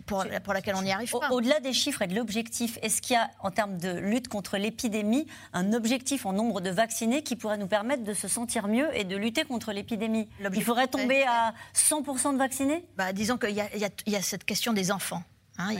[0.07, 1.31] pour, pour laquelle on n'y arrive Au- pas.
[1.31, 4.57] Au-delà des chiffres et de l'objectif, est-ce qu'il y a, en termes de lutte contre
[4.57, 8.89] l'épidémie, un objectif en nombre de vaccinés qui pourrait nous permettre de se sentir mieux
[8.97, 10.28] et de lutter contre l'épidémie?
[10.55, 12.85] Il faudrait tomber à 100% de vaccinés?
[12.97, 15.22] Bah, disons qu'il y a cette question des enfants.
[15.61, 15.74] Hein.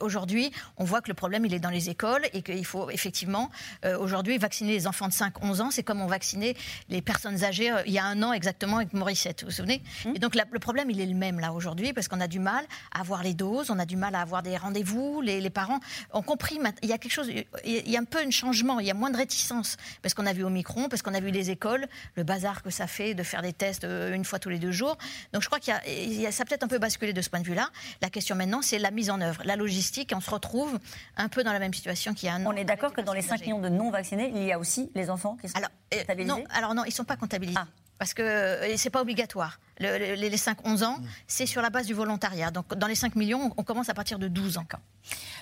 [0.00, 3.50] Aujourd'hui, on voit que le problème, il est dans les écoles et qu'il faut effectivement,
[3.84, 6.54] euh, aujourd'hui, vacciner les enfants de 5-11 ans, c'est comme on vaccinait
[6.88, 9.82] les personnes âgées euh, il y a un an exactement avec Morissette, vous vous souvenez
[10.14, 12.38] Et donc la- le problème, il est le même là aujourd'hui parce qu'on a du
[12.38, 15.50] mal à avoir les doses, on a du mal à avoir des rendez-vous, les, les
[15.50, 15.80] parents
[16.12, 17.28] ont compris, il y a quelque chose,
[17.64, 20.26] il y a un peu un changement, il y a moins de réticence parce qu'on
[20.26, 21.86] a vu au micron, parce qu'on a vu les écoles,
[22.16, 24.72] le bazar que ça fait de faire des tests euh, une fois tous les deux
[24.72, 24.96] jours.
[25.32, 27.12] Donc je crois qu'il y a, il y a- ça a peut-être un peu basculé
[27.12, 27.68] de ce point de vue-là.
[28.02, 30.78] La question maintenant, c'est la mise en œuvre, la logistique, on se retrouve
[31.16, 32.50] un peu dans la même situation qu'il y a un an.
[32.52, 35.10] On est d'accord que dans les 5 millions de non-vaccinés, il y a aussi les
[35.10, 37.58] enfants qui sont alors, comptabilisés Non, alors non, ils ne sont pas comptabilisés.
[37.98, 39.60] Parce que euh, c'est pas obligatoire.
[39.78, 42.50] Le- le- les 5-11 ans, c'est sur la base du volontariat.
[42.50, 44.66] Donc dans les 5 millions, on commence à partir de 12 ans.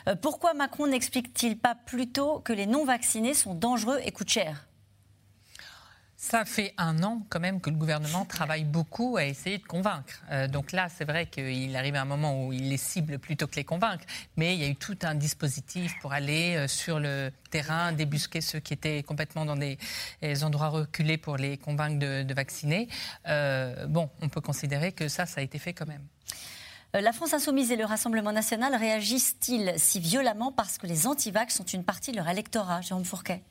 [0.08, 4.66] Euh, pourquoi Macron n'explique-t-il pas plutôt que les non-vaccinés sont dangereux et coûtent cher?
[6.24, 10.22] Ça fait un an quand même que le gouvernement travaille beaucoup à essayer de convaincre.
[10.30, 13.48] Euh, donc là, c'est vrai qu'il arrive à un moment où il les cible plutôt
[13.48, 14.04] que les convaincre.
[14.36, 18.40] Mais il y a eu tout un dispositif pour aller euh, sur le terrain, débusquer
[18.40, 19.78] ceux qui étaient complètement dans des,
[20.22, 22.86] des endroits reculés pour les convaincre de, de vacciner.
[23.26, 26.06] Euh, bon, on peut considérer que ça, ça a été fait quand même.
[26.94, 31.64] La France Insoumise et le Rassemblement National réagissent-ils si violemment parce que les antivax sont
[31.64, 33.42] une partie de leur électorat, Jérôme Fourquet?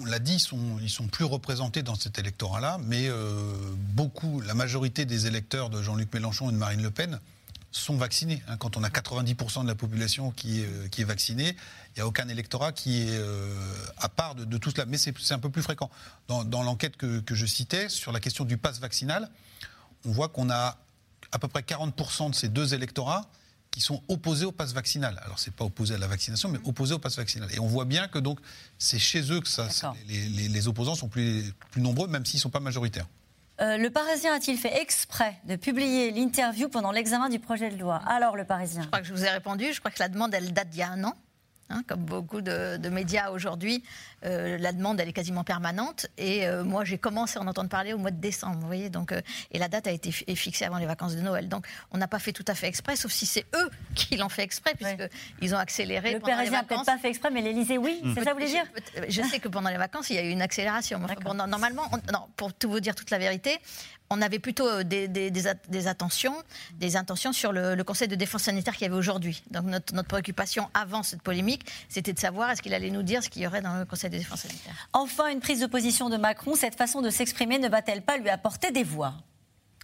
[0.00, 3.52] On l'a dit, ils sont, ils sont plus représentés dans cet électorat-là, mais euh,
[3.94, 7.20] beaucoup, la majorité des électeurs de Jean-Luc Mélenchon et de Marine Le Pen
[7.72, 8.42] sont vaccinés.
[8.48, 8.56] hein.
[8.56, 11.56] Quand on a 90% de la population qui est, euh, vaccinée,
[11.94, 13.54] il n'y a aucun électorat qui est euh,
[13.98, 14.86] à part de, tout cela.
[14.86, 15.90] Mais c'est un peu plus fréquent.
[16.28, 19.30] Dans, dans l'enquête que, que je citais sur la question du pass vaccinal,
[20.04, 20.78] on voit qu'on a
[21.32, 23.28] à peu près 40% de ces deux électorats
[23.76, 25.20] qui sont opposés au pass vaccinal.
[25.22, 27.46] Alors, c'est pas opposé à la vaccination, mais opposé au pass vaccinal.
[27.54, 28.40] Et on voit bien que donc
[28.78, 29.68] c'est chez eux que ça,
[30.08, 33.06] les, les- les opposants sont plus, plus nombreux, même s'ils ne sont pas majoritaires.
[33.60, 37.96] Euh, le Parisien a-t-il fait exprès de publier l'interview pendant l'examen du projet de loi?
[38.06, 38.80] Alors, le Parisien.
[38.80, 39.70] Je crois que je vous ai répondu.
[39.74, 41.12] Je crois que la demande, elle date d'il y a un an.
[41.68, 43.82] Hein, comme beaucoup de, de médias aujourd'hui,
[44.24, 46.06] euh, la demande elle est quasiment permanente.
[46.16, 48.88] Et euh, moi, j'ai commencé à en entendre parler au mois de décembre, vous voyez.
[48.88, 51.48] Donc, euh, et la date a été est fixée avant les vacances de Noël.
[51.48, 54.28] Donc, on n'a pas fait tout à fait exprès, sauf si c'est eux qui l'ont
[54.28, 55.10] fait exprès, puisque
[55.40, 56.12] ils ont accéléré.
[56.12, 58.00] Le pendant les Parisien n'a peut-être pas fait exprès, mais l'Élysée, oui.
[58.14, 58.66] C'est ça que vous voulez dire
[59.08, 61.00] Je- Je sais que pendant les vacances, il y a eu une accélération.
[61.24, 63.58] Bon, normalement, on- non, pour tout vous dire toute la vérité,
[64.10, 65.30] on avait plutôt euh, des, des-
[66.96, 69.42] intentions sur le, le Conseil de défense sanitaire qu'il y avait aujourd'hui.
[69.50, 73.22] Donc notre, notre préoccupation avant cette polémique, c'était de savoir est-ce qu'il allait nous dire
[73.22, 74.74] ce qu'il y aurait dans le Conseil de défense sanitaire.
[74.92, 76.54] Enfin, une prise de position de Macron.
[76.54, 79.14] Cette façon de s'exprimer ne va-t-elle pas lui apporter des voix?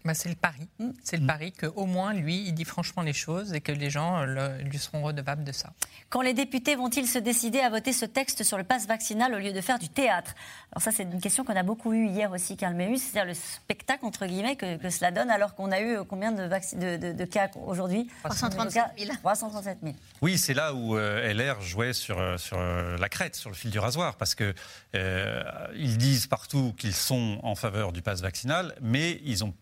[0.04, 0.68] Bah, c'est le pari.
[1.04, 4.18] C'est le pari qu'au moins, lui, il dit franchement les choses et que les gens
[4.18, 4.24] euh,
[4.58, 5.72] le- lui seront redevables de ça.
[6.10, 9.38] Quand les députés vont-ils se décider à voter ce texte sur le pass vaccinal au
[9.38, 10.34] lieu de faire du théâtre?
[10.72, 13.34] Alors ça, c'est une question qu'on a beaucoup eue hier aussi, Karl Meus, c'est-à-dire le
[13.34, 16.76] spectacle, entre guillemets, que, que cela donne, alors qu'on a eu euh, combien de, vacci-
[16.78, 18.08] de, de- de cas aujourd'hui?
[18.24, 19.10] 337 000.
[19.22, 19.94] 337 000.
[20.20, 23.56] Oui, c'est là où euh, LR jouait sur, euh, sur euh, la crête, sur le
[23.56, 24.52] fil du rasoir, parce que
[24.96, 25.42] euh,
[25.76, 29.54] ils disent partout qu'ils sont en faveur du pass vaccinal, mais ils ont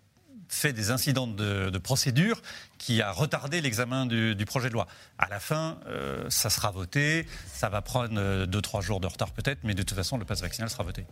[0.52, 2.42] fait des incidents de, de procédure
[2.76, 4.86] qui a retardé l'examen du, du projet de loi.
[5.18, 9.06] À la fin, euh, ça sera voté, ça va prendre euh, deux, trois jours de
[9.06, 11.06] retard peut-être, mais de toute façon, le pass vaccinal sera voté.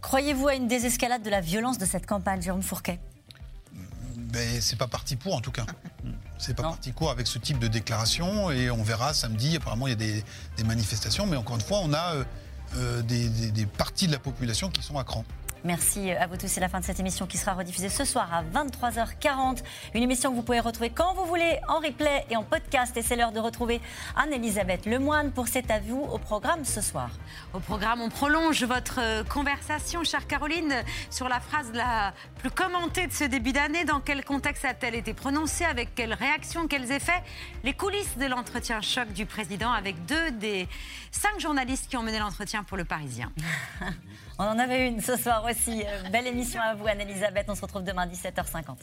[0.00, 3.00] Croyez-vous à une désescalade de la violence de cette campagne, Jérôme Fourquet?
[4.32, 5.66] Mais c'est pas parti pour en tout cas.
[6.36, 9.56] C'est pas parti pour avec ce type de déclaration et on verra samedi.
[9.56, 10.24] Apparemment, il y a des,
[10.56, 12.24] des manifestations, mais encore une fois, on a euh,
[12.76, 15.24] euh, des, des- des parties de la population qui sont à cran.
[15.64, 16.46] Merci à vous tous.
[16.46, 19.62] C'est la fin de cette émission qui sera rediffusée ce soir à 23h40.
[19.94, 22.94] Une émission que vous pouvez retrouver quand vous voulez en replay et en podcast.
[22.98, 23.80] Et c'est l'heure de retrouver
[24.14, 27.08] Anne-Elisabeth Lemoine pour C'est à vous au programme ce soir.
[27.54, 30.74] Au programme, on prolonge votre euh, conversation, chère Caroline,
[31.08, 33.86] sur la phrase la plus commentée de ce début d'année.
[33.86, 35.64] Dans quel contexte a-t-elle été prononcée?
[35.64, 37.22] Avec quelles réactions Quels effets?
[37.62, 40.68] Les coulisses de l'entretien choc du président avec deux des
[41.10, 43.32] cinq journalistes qui ont mené l'entretien pour le Parisien.
[44.36, 45.84] On en avait une ce soir aussi.
[45.86, 47.46] Euh, Belle émission à vous, Anne-Elisabeth.
[47.48, 48.78] On se retrouve demain 17h50.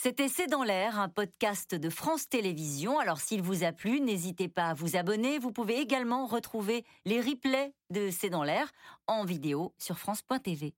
[0.00, 3.00] C'était C'est dans l'air, un podcast de France Télévisions.
[3.00, 5.40] Alors s'il vous a plu, n'hésitez pas à vous abonner.
[5.40, 8.70] Vous pouvez également retrouver les replays de C'est dans l'air
[9.08, 10.74] en vidéo sur France.tv.